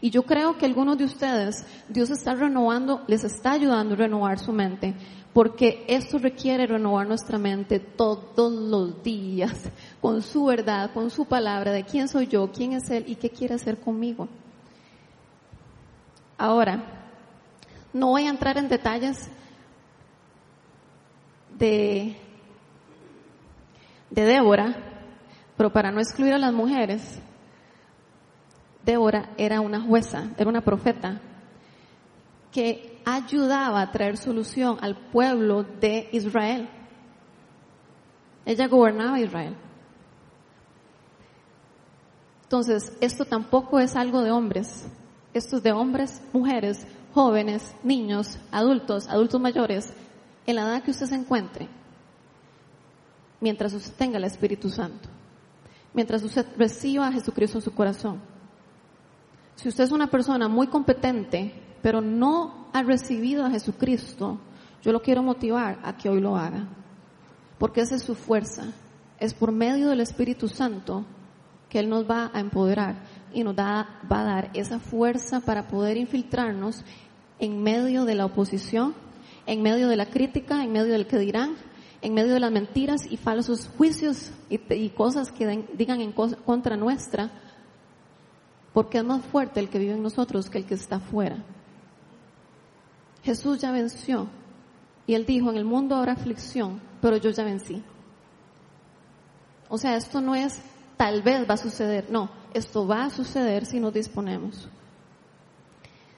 [0.00, 4.40] Y yo creo que algunos de ustedes, Dios está renovando, les está ayudando a renovar
[4.40, 4.96] su mente,
[5.32, 9.70] porque esto requiere renovar nuestra mente todos los días,
[10.00, 13.30] con su verdad, con su palabra, de quién soy yo, quién es Él y qué
[13.30, 14.28] quiere hacer conmigo.
[16.36, 16.82] Ahora,
[17.92, 19.30] no voy a entrar en detalles
[21.58, 22.16] de,
[24.10, 24.76] de Débora,
[25.56, 27.20] pero para no excluir a las mujeres,
[28.84, 31.20] Débora era una jueza, era una profeta
[32.52, 36.68] que ayudaba a traer solución al pueblo de Israel.
[38.44, 39.56] Ella gobernaba Israel.
[42.42, 44.86] Entonces, esto tampoco es algo de hombres.
[45.32, 49.92] Esto es de hombres, mujeres, jóvenes, niños, adultos, adultos mayores,
[50.46, 51.68] en la edad que usted se encuentre,
[53.40, 55.08] mientras usted tenga el Espíritu Santo,
[55.94, 58.20] mientras usted reciba a Jesucristo en su corazón.
[59.54, 64.38] Si usted es una persona muy competente, pero no ha recibido a Jesucristo,
[64.82, 66.66] yo lo quiero motivar a que hoy lo haga.
[67.58, 68.72] Porque esa es su fuerza.
[69.18, 71.04] Es por medio del Espíritu Santo
[71.68, 72.96] que Él nos va a empoderar
[73.32, 76.84] y nos va a dar esa fuerza para poder infiltrarnos
[77.38, 78.94] en medio de la oposición,
[79.46, 81.56] en medio de la crítica, en medio del que dirán,
[82.02, 87.30] en medio de las mentiras y falsos juicios y, cosas que digan en contra nuestra,
[88.72, 91.44] porque es más fuerte el que vive en nosotros que el que está afuera.
[93.22, 94.28] Jesús ya venció
[95.06, 97.82] y él dijo, en el mundo habrá aflicción, pero yo ya vencí.
[99.68, 100.60] O sea, esto no es
[100.96, 104.68] tal vez va a suceder, no, esto va a suceder si nos disponemos.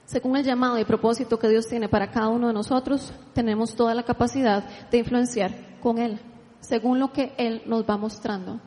[0.04, 3.94] Según el llamado y propósito que Dios tiene para cada uno de nosotros, tenemos toda
[3.94, 6.20] la capacidad de influenciar con Él,
[6.60, 8.60] según lo que Él nos va mostrando.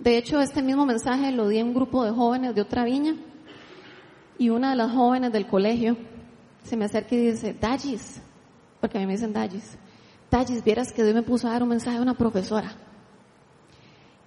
[0.00, 3.14] De hecho, este mismo mensaje lo di a un grupo de jóvenes de otra viña
[4.38, 5.96] y una de las jóvenes del colegio
[6.64, 8.20] se me acerca y dice, Dallis,
[8.80, 9.76] porque a mí me dicen Dallis,
[10.30, 12.72] Dallis, vieras que Dios me puso a dar un mensaje a una profesora.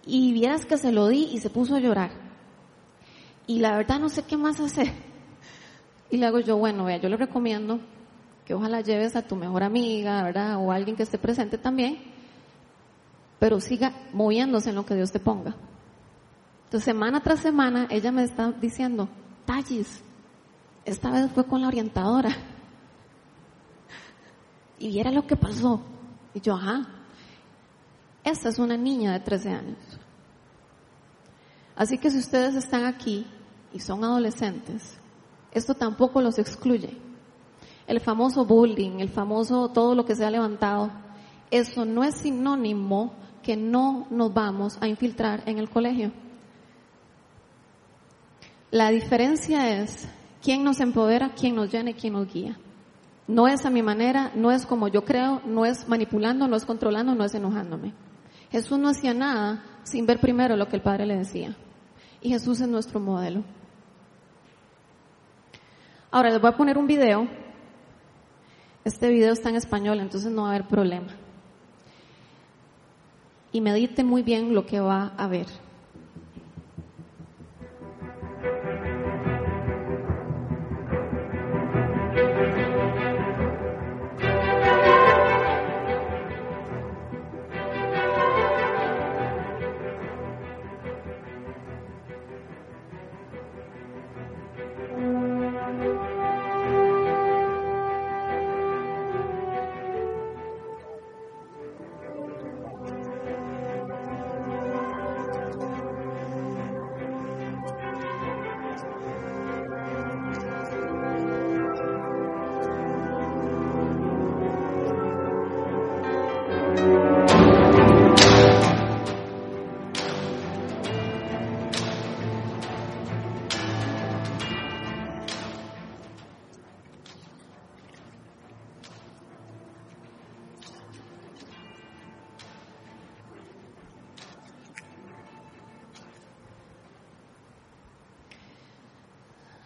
[0.06, 2.12] Y vieras que se lo di y se puso a llorar.
[3.48, 4.92] Y la verdad no sé qué más hacer.
[6.10, 7.80] Y le hago yo, bueno, vea, yo le recomiendo
[8.46, 10.58] que ojalá lleves a tu mejor amiga, ¿verdad?
[10.58, 11.98] O alguien que esté presente también,
[13.40, 15.56] pero siga moviéndose en lo que Dios te ponga.
[16.66, 19.08] Entonces, semana tras semana, ella me está diciendo,
[19.46, 20.04] Tallis,
[20.86, 22.36] esta vez fue con la orientadora.
[24.80, 25.82] Y viera lo que pasó.
[26.34, 26.88] Y yo, ajá.
[28.24, 29.78] Esta es una niña de 13 años.
[31.76, 33.26] Así que si ustedes están aquí
[33.74, 34.98] y son adolescentes,
[35.52, 36.98] esto tampoco los excluye.
[37.88, 40.92] El famoso bullying, el famoso todo lo que se ha levantado,
[41.52, 46.12] eso no es sinónimo que no nos vamos a infiltrar en el colegio.
[48.72, 50.08] La diferencia es
[50.44, 52.58] quién nos empodera, quién nos llena quién nos guía.
[53.28, 56.66] No es a mi manera, no es como yo creo, no es manipulando, no es
[56.66, 57.94] controlando, no es enojándome.
[58.52, 61.56] Jesús no hacía nada sin ver primero lo que el Padre le decía.
[62.22, 63.44] Y Jesús es nuestro modelo.
[66.12, 67.28] Ahora les voy a poner un video.
[68.84, 71.16] Este video está en español, entonces no va a haber problema.
[73.54, 75.48] Y medite muy bien lo que va a ver.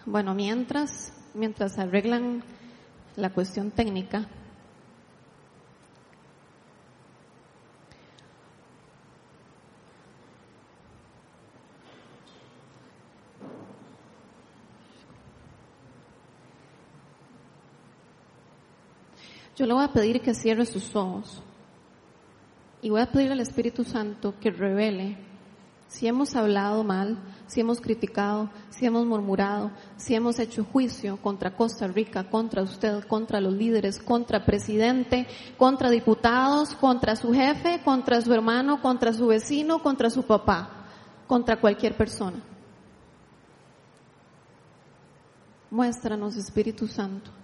[0.10, 2.42] Bueno, mientras, mientras arreglan
[3.18, 4.26] la cuestión técnica,
[19.58, 21.44] yo le voy a pedir que cierre sus ojos
[22.82, 25.18] y voy a pedir al Espíritu Santo que revele
[25.90, 27.18] si hemos hablado mal,
[27.48, 33.04] si hemos criticado, si hemos murmurado, si hemos hecho juicio contra Costa Rica, contra usted,
[33.06, 35.28] contra los líderes, contra presidente,
[35.58, 40.70] contra diputados, contra su jefe, contra su hermano, contra su vecino, contra su papá,
[41.26, 42.38] contra cualquier persona.
[45.72, 47.37] Muéstranos, Espíritu Santo.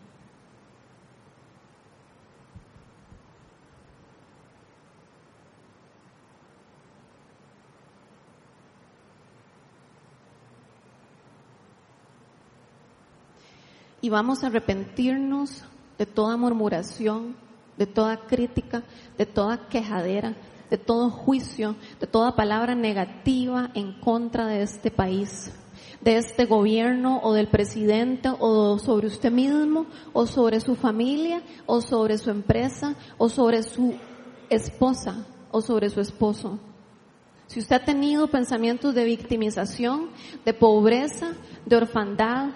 [14.04, 15.64] Y vamos a arrepentirnos
[15.98, 17.38] de toda murmuración,
[17.78, 18.84] de toda crítica,
[19.18, 20.36] de toda quejadera,
[20.70, 25.54] de todo juicio, de toda palabra negativa en contra de este país,
[26.02, 31.80] de este gobierno o del presidente o sobre usted mismo o sobre su familia o
[31.80, 33.96] sobre su empresa o sobre su
[34.50, 36.60] esposa o sobre su esposo.
[37.48, 40.10] Si usted ha tenido pensamientos de victimización,
[40.44, 41.36] de pobreza,
[41.66, 42.50] de orfandad,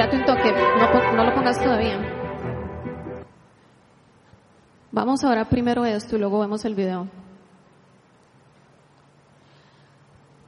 [0.00, 0.50] Espérate un toque,
[1.14, 2.00] no, lo pongas todavía.
[4.90, 7.06] Vamos a orar primero esto y luego vemos el video.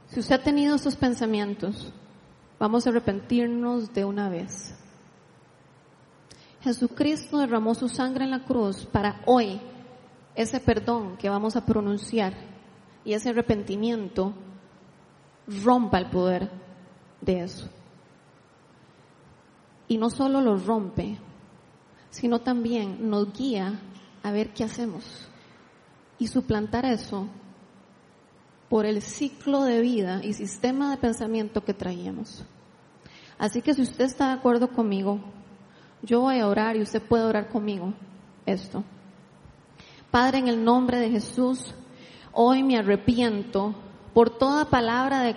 [0.07, 1.93] Si usted ha tenido estos pensamientos,
[2.57, 4.73] vamos a arrepentirnos de una vez.
[6.63, 9.61] Jesucristo derramó su sangre en la cruz para hoy
[10.33, 12.33] ese perdón que vamos a pronunciar
[13.05, 14.33] y ese arrepentimiento
[15.63, 16.49] rompa el poder
[17.21, 17.69] de eso.
[19.93, 21.19] Y no solo lo rompe,
[22.09, 23.79] sino también nos guía
[24.23, 25.27] a ver qué hacemos
[26.17, 27.27] y suplantar eso
[28.69, 32.43] por el ciclo de vida y sistema de pensamiento que traíamos.
[33.37, 35.19] Así que si usted está de acuerdo conmigo,
[36.01, 37.93] yo voy a orar y usted puede orar conmigo
[38.47, 38.83] esto.
[40.09, 41.75] Padre, en el nombre de Jesús,
[42.31, 43.75] hoy me arrepiento
[44.15, 45.35] por toda palabra de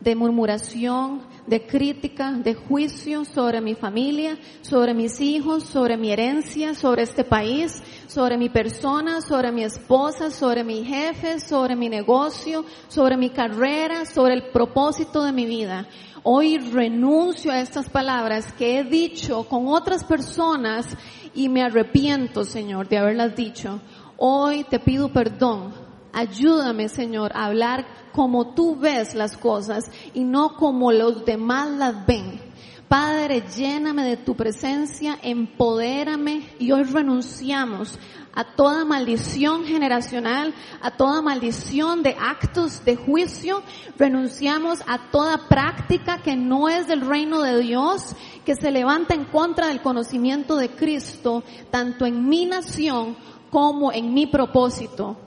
[0.00, 6.74] de murmuración, de crítica, de juicio sobre mi familia, sobre mis hijos, sobre mi herencia,
[6.74, 12.64] sobre este país, sobre mi persona, sobre mi esposa, sobre mi jefe, sobre mi negocio,
[12.88, 15.86] sobre mi carrera, sobre el propósito de mi vida.
[16.22, 20.86] Hoy renuncio a estas palabras que he dicho con otras personas
[21.34, 23.80] y me arrepiento, Señor, de haberlas dicho.
[24.16, 25.85] Hoy te pido perdón.
[26.16, 32.06] Ayúdame, Señor, a hablar como tú ves las cosas y no como los demás las
[32.06, 32.40] ven.
[32.88, 37.98] Padre, lléname de tu presencia, empodérame y hoy renunciamos
[38.32, 43.62] a toda maldición generacional, a toda maldición de actos de juicio,
[43.98, 49.26] renunciamos a toda práctica que no es del reino de Dios, que se levanta en
[49.26, 53.18] contra del conocimiento de Cristo, tanto en mi nación
[53.50, 55.18] como en mi propósito.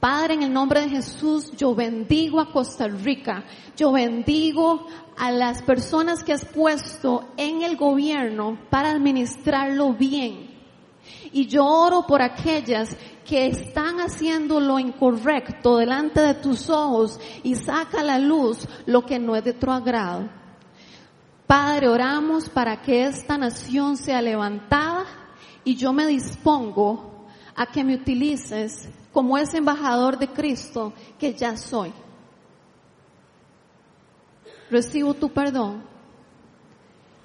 [0.00, 3.44] Padre, en el nombre de Jesús, yo bendigo a Costa Rica,
[3.76, 4.86] yo bendigo
[5.16, 10.54] a las personas que has puesto en el gobierno para administrarlo bien.
[11.32, 17.54] Y yo oro por aquellas que están haciendo lo incorrecto delante de tus ojos y
[17.54, 20.28] saca a la luz lo que no es de tu agrado.
[21.46, 25.04] Padre, oramos para que esta nación sea levantada
[25.64, 31.56] y yo me dispongo a que me utilices como ese embajador de Cristo que ya
[31.56, 31.90] soy.
[34.70, 35.82] Recibo tu perdón,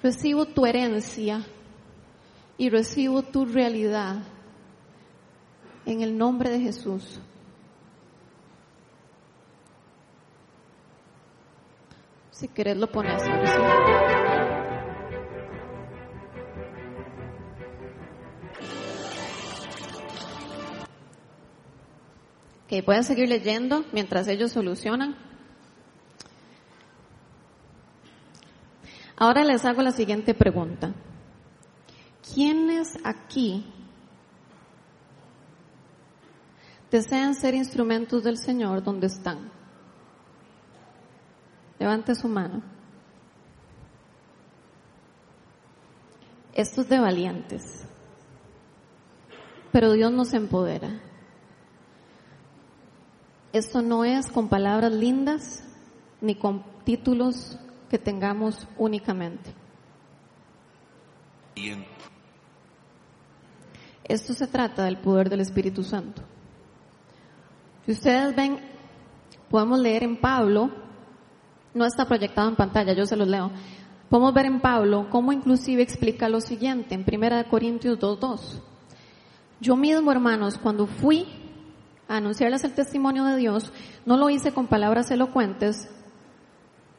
[0.02, 1.44] recibo tu herencia
[2.56, 4.22] y recibo tu realidad
[5.84, 7.20] en el nombre de Jesús.
[12.30, 13.22] Si querés lo pones.
[22.72, 25.14] Que pueden seguir leyendo mientras ellos solucionan.
[29.14, 30.94] Ahora les hago la siguiente pregunta.
[32.32, 33.70] ¿Quiénes aquí
[36.90, 39.50] desean ser instrumentos del Señor donde están?
[41.78, 42.62] Levante su mano.
[46.54, 47.84] Esto es de valientes,
[49.72, 51.11] pero Dios nos empodera.
[53.52, 55.62] Esto no es con palabras lindas
[56.20, 57.58] ni con títulos
[57.90, 59.52] que tengamos únicamente.
[64.04, 66.22] Esto se trata del poder del Espíritu Santo.
[67.84, 68.58] Si ustedes ven,
[69.50, 70.70] podemos leer en Pablo,
[71.74, 73.50] no está proyectado en pantalla, yo se los leo.
[74.08, 78.60] Podemos ver en Pablo cómo inclusive explica lo siguiente en 1 Corintios 2.2.
[79.60, 81.41] Yo mismo, hermanos, cuando fui
[82.16, 83.72] anunciarles el testimonio de Dios,
[84.06, 85.88] no lo hice con palabras elocuentes,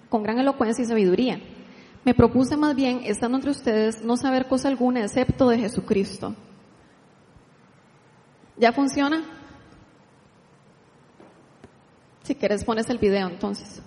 [0.10, 1.40] con gran elocuencia y sabiduría.
[2.06, 6.36] Me propuse más bien, estando entre ustedes, no saber cosa alguna excepto de Jesucristo
[8.58, 9.24] ¿Ya funciona?
[12.24, 13.82] Si quieres pones el video entonces.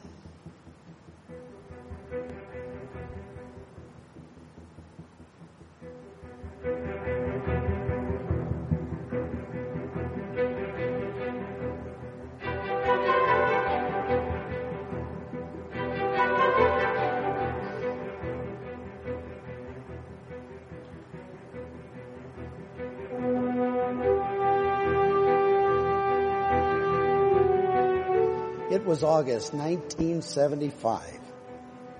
[28.86, 31.02] Was August 1975.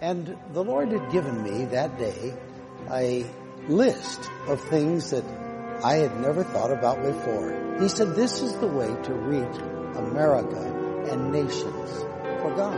[0.01, 2.34] And the Lord had given me that day
[2.91, 3.26] a
[3.68, 5.24] list of things that
[5.82, 7.76] I had never thought about before.
[7.80, 9.57] He said, this is the way to reach
[9.97, 10.62] America
[11.11, 11.91] and nations
[12.41, 12.76] for God.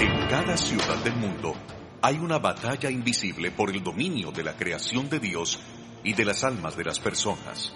[0.00, 1.54] En cada ciudad del mundo
[2.00, 5.60] hay una batalla invisible por el dominio de la creación de Dios
[6.04, 7.72] y de las almas de las personas.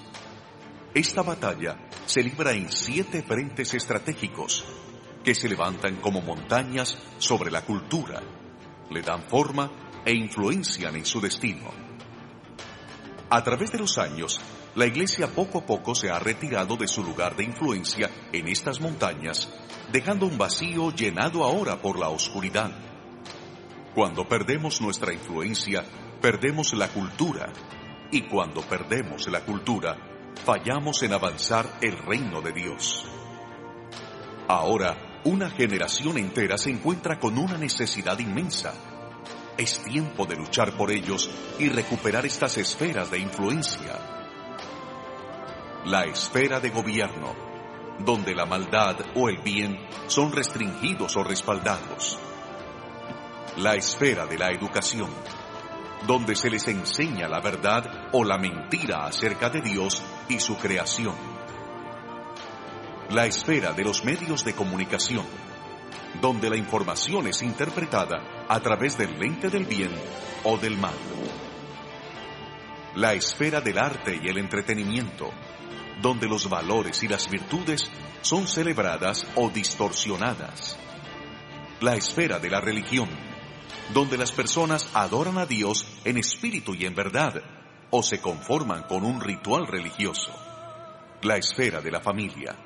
[0.94, 4.64] Esta batalla se libra en siete frentes estratégicos
[5.24, 8.20] que se levantan como montañas sobre la cultura,
[8.90, 9.70] le dan forma
[10.04, 11.70] e influencian en su destino.
[13.28, 14.40] A través de los años,
[14.74, 18.80] la Iglesia poco a poco se ha retirado de su lugar de influencia en estas
[18.80, 19.48] montañas,
[19.92, 22.72] dejando un vacío llenado ahora por la oscuridad.
[23.94, 25.84] Cuando perdemos nuestra influencia,
[26.20, 27.52] perdemos la cultura,
[28.10, 29.96] y cuando perdemos la cultura,
[30.44, 33.06] fallamos en avanzar el reino de Dios.
[34.48, 38.72] Ahora, una generación entera se encuentra con una necesidad inmensa.
[39.56, 43.92] Es tiempo de luchar por ellos y recuperar estas esferas de influencia.
[45.84, 47.34] La esfera de gobierno,
[47.98, 52.18] donde la maldad o el bien son restringidos o respaldados.
[53.58, 55.10] La esfera de la educación,
[56.06, 61.14] donde se les enseña la verdad o la mentira acerca de Dios y su creación.
[63.10, 65.26] La esfera de los medios de comunicación,
[66.20, 69.90] donde la información es interpretada a través del lente del bien
[70.44, 70.94] o del mal.
[72.94, 75.30] La esfera del arte y el entretenimiento,
[76.00, 77.90] donde los valores y las virtudes
[78.22, 80.76] son celebradas o distorsionadas.
[81.80, 83.08] La esfera de la religión,
[83.92, 87.42] donde las personas adoran a Dios en espíritu y en verdad,
[87.90, 90.32] o se conforman con un ritual religioso.
[91.22, 92.56] La esfera de la familia,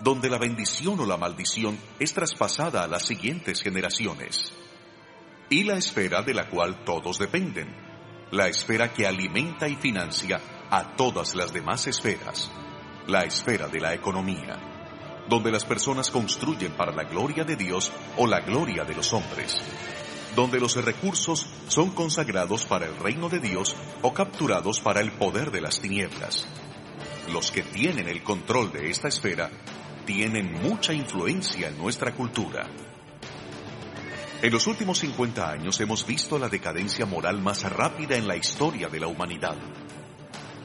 [0.00, 4.52] donde la bendición o la maldición es traspasada a las siguientes generaciones.
[5.48, 7.74] Y la esfera de la cual todos dependen,
[8.30, 12.50] la esfera que alimenta y financia a todas las demás esferas,
[13.06, 18.26] la esfera de la economía, donde las personas construyen para la gloria de Dios o
[18.26, 19.56] la gloria de los hombres,
[20.36, 25.50] donde los recursos son consagrados para el reino de Dios o capturados para el poder
[25.50, 26.46] de las tinieblas.
[27.32, 29.50] Los que tienen el control de esta esfera
[30.04, 32.68] tienen mucha influencia en nuestra cultura.
[34.42, 38.88] En los últimos 50 años hemos visto la decadencia moral más rápida en la historia
[38.88, 39.56] de la humanidad.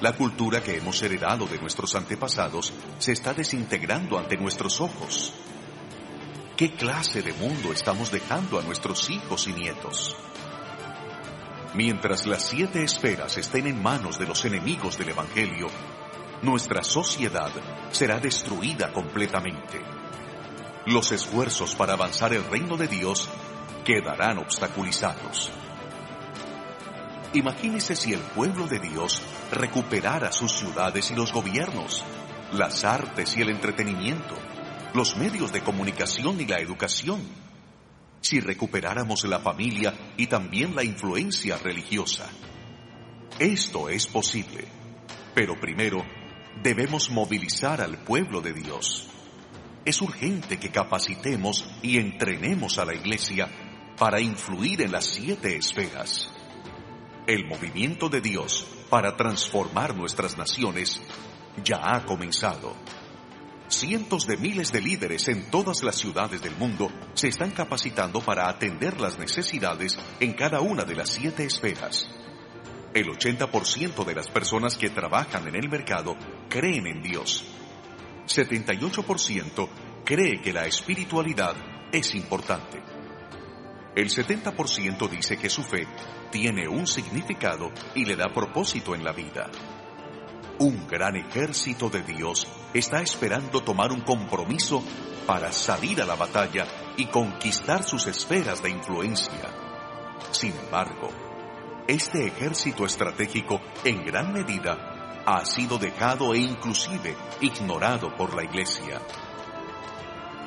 [0.01, 5.33] La cultura que hemos heredado de nuestros antepasados se está desintegrando ante nuestros ojos.
[6.61, 10.15] ¿Qué clase de mundo estamos dejando a nuestros hijos y nietos?
[11.73, 15.69] Mientras las siete esferas estén en manos de los enemigos del Evangelio,
[16.43, 17.49] nuestra sociedad
[17.89, 19.81] será destruida completamente.
[20.85, 23.27] Los esfuerzos para avanzar el reino de Dios
[23.83, 25.49] quedarán obstaculizados.
[27.33, 32.03] Imagínese si el pueblo de Dios recuperara sus ciudades y los gobiernos,
[32.51, 34.35] las artes y el entretenimiento,
[34.93, 37.21] los medios de comunicación y la educación.
[38.21, 42.29] Si recuperáramos la familia y también la influencia religiosa.
[43.39, 44.67] Esto es posible,
[45.33, 46.05] pero primero
[46.61, 49.07] debemos movilizar al pueblo de Dios.
[49.85, 53.49] Es urgente que capacitemos y entrenemos a la iglesia
[53.97, 56.29] para influir en las siete esferas.
[57.25, 61.01] El movimiento de Dios para transformar nuestras naciones
[61.63, 62.75] ya ha comenzado.
[63.71, 68.49] Cientos de miles de líderes en todas las ciudades del mundo se están capacitando para
[68.49, 72.05] atender las necesidades en cada una de las siete esferas.
[72.93, 76.17] El 80% de las personas que trabajan en el mercado
[76.49, 77.45] creen en Dios.
[78.27, 79.69] 78%
[80.03, 81.55] cree que la espiritualidad
[81.93, 82.83] es importante.
[83.95, 85.87] El 70% dice que su fe
[86.29, 89.49] tiene un significado y le da propósito en la vida.
[90.59, 94.83] Un gran ejército de Dios está esperando tomar un compromiso
[95.25, 96.65] para salir a la batalla
[96.97, 99.49] y conquistar sus esferas de influencia.
[100.31, 101.09] Sin embargo,
[101.87, 109.01] este ejército estratégico en gran medida ha sido dejado e inclusive ignorado por la Iglesia.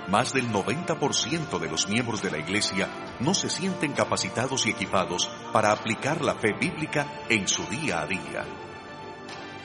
[0.08, 2.88] Más del 90% de los miembros de la Iglesia
[3.20, 8.06] no se sienten capacitados y equipados para aplicar la fe bíblica en su día a
[8.06, 8.63] día.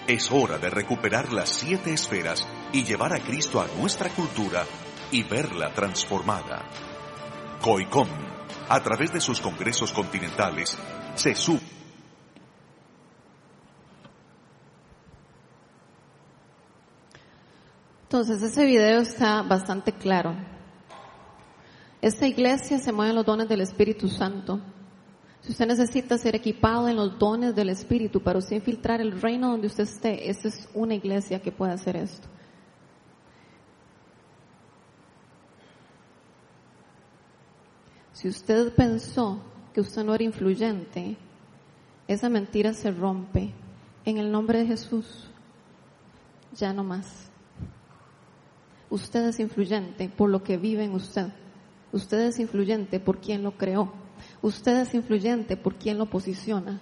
[0.09, 2.43] Es hora de recuperar las siete esferas
[2.73, 4.63] y llevar a Cristo a nuestra cultura
[5.11, 6.67] y verla transformada.
[7.61, 8.07] COICOM,
[8.69, 10.75] a través de sus congresos continentales,
[11.13, 11.61] se sube.
[18.01, 20.35] Entonces, ese video está bastante claro.
[22.01, 24.59] Esta iglesia se mueve en los dones del Espíritu Santo.
[25.41, 29.49] Si usted necesita ser equipado en los dones del Espíritu para usted infiltrar el reino
[29.49, 32.27] donde usted esté, esta es una iglesia que puede hacer esto.
[38.11, 39.39] Si usted pensó
[39.73, 41.15] que usted no era influyente,
[42.05, 43.53] esa mentira se rompe.
[44.03, 45.29] En el nombre de Jesús,
[46.53, 47.29] ya no más.
[48.89, 51.27] Usted es influyente por lo que vive en usted.
[51.93, 53.93] Usted es influyente por quien lo creó.
[54.41, 56.79] Usted es influyente por quien lo posiciona.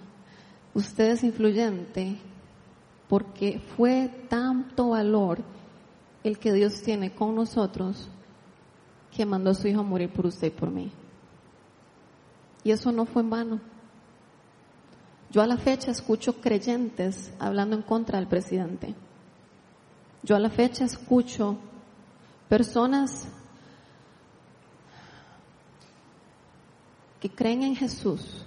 [0.74, 2.18] Usted es influyente
[3.08, 5.40] porque fue tanto valor
[6.24, 8.10] el que Dios tiene con nosotros
[9.12, 10.92] que mandó a su Hijo morir por usted y por mí.
[12.64, 13.60] Y eso no fue en vano.
[15.32, 18.94] Yo a la fecha escucho creyentes hablando en contra del presidente.
[20.24, 21.58] Yo a la fecha escucho
[22.48, 23.28] personas
[27.20, 28.46] que creen en Jesús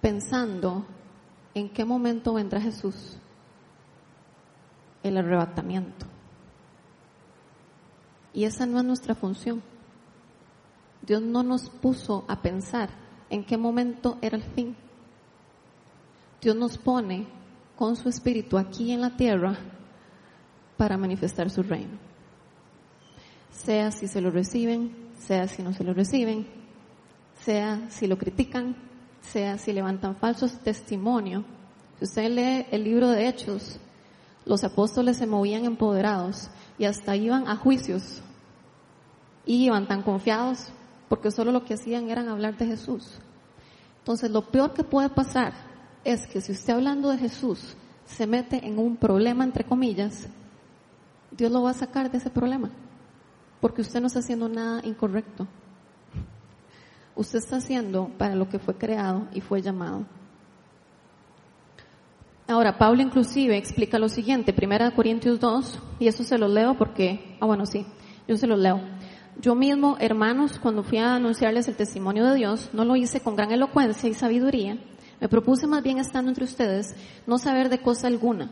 [0.00, 0.86] pensando
[1.54, 3.16] en qué momento vendrá Jesús,
[5.02, 6.06] el arrebatamiento.
[8.32, 9.62] Y esa no es nuestra función.
[11.02, 12.90] Dios no nos puso a pensar
[13.30, 14.76] en qué momento era el fin.
[16.40, 17.26] Dios nos pone
[17.76, 19.56] con su espíritu aquí en la tierra
[20.76, 21.98] para manifestar su reino.
[23.50, 26.46] Sea si se lo reciben, sea si no se lo reciben,
[27.44, 28.76] sea si lo critican,
[29.20, 31.44] sea si levantan falsos testimonios.
[31.98, 33.78] Si usted lee el libro de Hechos,
[34.44, 36.48] los apóstoles se movían empoderados
[36.78, 38.22] y hasta iban a juicios
[39.44, 40.68] y iban tan confiados
[41.08, 43.18] porque solo lo que hacían era hablar de Jesús.
[43.98, 45.52] Entonces, lo peor que puede pasar
[46.04, 50.28] es que si usted hablando de Jesús se mete en un problema, entre comillas,
[51.30, 52.70] Dios lo va a sacar de ese problema,
[53.60, 55.46] porque usted no está haciendo nada incorrecto.
[57.16, 60.06] Usted está haciendo para lo que fue creado y fue llamado.
[62.46, 67.36] Ahora, Pablo inclusive explica lo siguiente, Primera Corintios 2, y eso se lo leo porque,
[67.40, 67.84] ah bueno, sí,
[68.26, 68.80] yo se lo leo.
[69.40, 73.36] Yo mismo, hermanos, cuando fui a anunciarles el testimonio de Dios, no lo hice con
[73.36, 74.78] gran elocuencia y sabiduría.
[75.20, 76.94] Me propuse más bien estando entre ustedes
[77.26, 78.50] no saber de cosa alguna,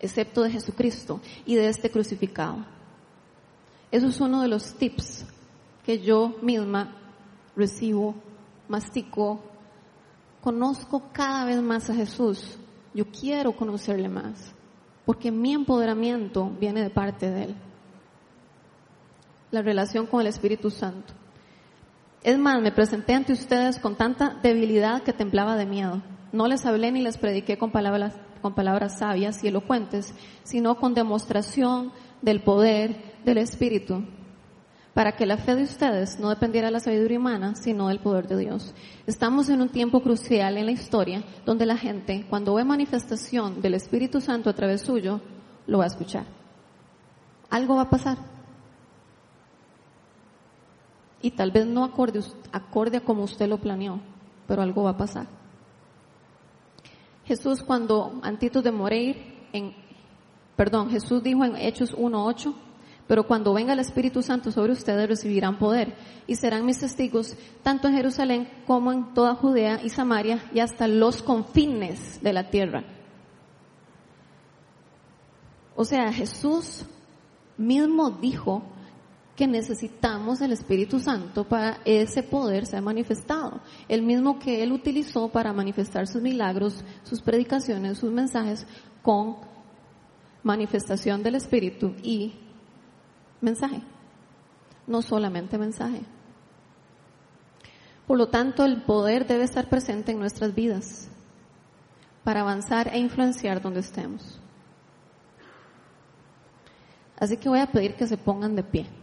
[0.00, 2.77] excepto de Jesucristo y de este crucificado.
[3.90, 5.24] Eso es uno de los tips
[5.84, 6.94] que yo misma
[7.56, 8.14] recibo,
[8.68, 9.40] mastico,
[10.42, 12.58] conozco cada vez más a Jesús.
[12.94, 14.52] Yo quiero conocerle más,
[15.04, 17.56] porque mi empoderamiento viene de parte de Él
[19.50, 21.14] la relación con el Espíritu Santo.
[22.22, 26.02] Es más, me presenté ante ustedes con tanta debilidad que temblaba de miedo.
[26.32, 30.94] No les hablé ni les prediqué con palabras, con palabras sabias y elocuentes, sino con
[30.94, 34.04] demostración del poder del Espíritu,
[34.94, 38.26] para que la fe de ustedes no dependiera de la sabiduría humana, sino del poder
[38.26, 38.74] de Dios.
[39.06, 43.74] Estamos en un tiempo crucial en la historia donde la gente, cuando ve manifestación del
[43.74, 45.20] Espíritu Santo a través suyo,
[45.66, 46.24] lo va a escuchar.
[47.50, 48.18] Algo va a pasar
[51.20, 52.20] y tal vez no acorde,
[52.52, 54.00] acorde a como usted lo planeó,
[54.46, 55.26] pero algo va a pasar.
[57.24, 59.74] Jesús cuando antes de morir, en,
[60.56, 62.54] perdón, Jesús dijo en Hechos 1.8,
[63.08, 65.94] pero cuando venga el Espíritu Santo sobre ustedes recibirán poder
[66.26, 70.86] y serán mis testigos tanto en Jerusalén como en toda Judea y Samaria y hasta
[70.86, 72.84] los confines de la tierra.
[75.74, 76.84] O sea, Jesús
[77.56, 78.62] mismo dijo
[79.36, 83.60] que necesitamos el Espíritu Santo para ese poder ser manifestado.
[83.88, 88.66] El mismo que Él utilizó para manifestar sus milagros, sus predicaciones, sus mensajes
[89.00, 89.36] con
[90.42, 92.32] manifestación del Espíritu y
[93.40, 93.82] mensaje.
[94.86, 96.02] No solamente mensaje.
[98.06, 101.08] Por lo tanto, el poder debe estar presente en nuestras vidas
[102.24, 104.40] para avanzar e influenciar donde estemos.
[107.18, 108.86] Así que voy a pedir que se pongan de pie.